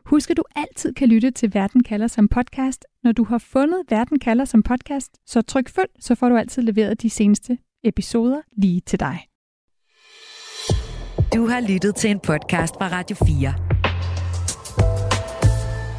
[0.06, 2.84] Husk, at du altid kan lytte til Verden kalder som podcast.
[3.04, 6.62] Når du har fundet Verden kalder som podcast, så tryk følg, så får du altid
[6.62, 9.18] leveret de seneste episoder lige til dig.
[11.34, 13.71] Du har lyttet til en podcast fra Radio 4.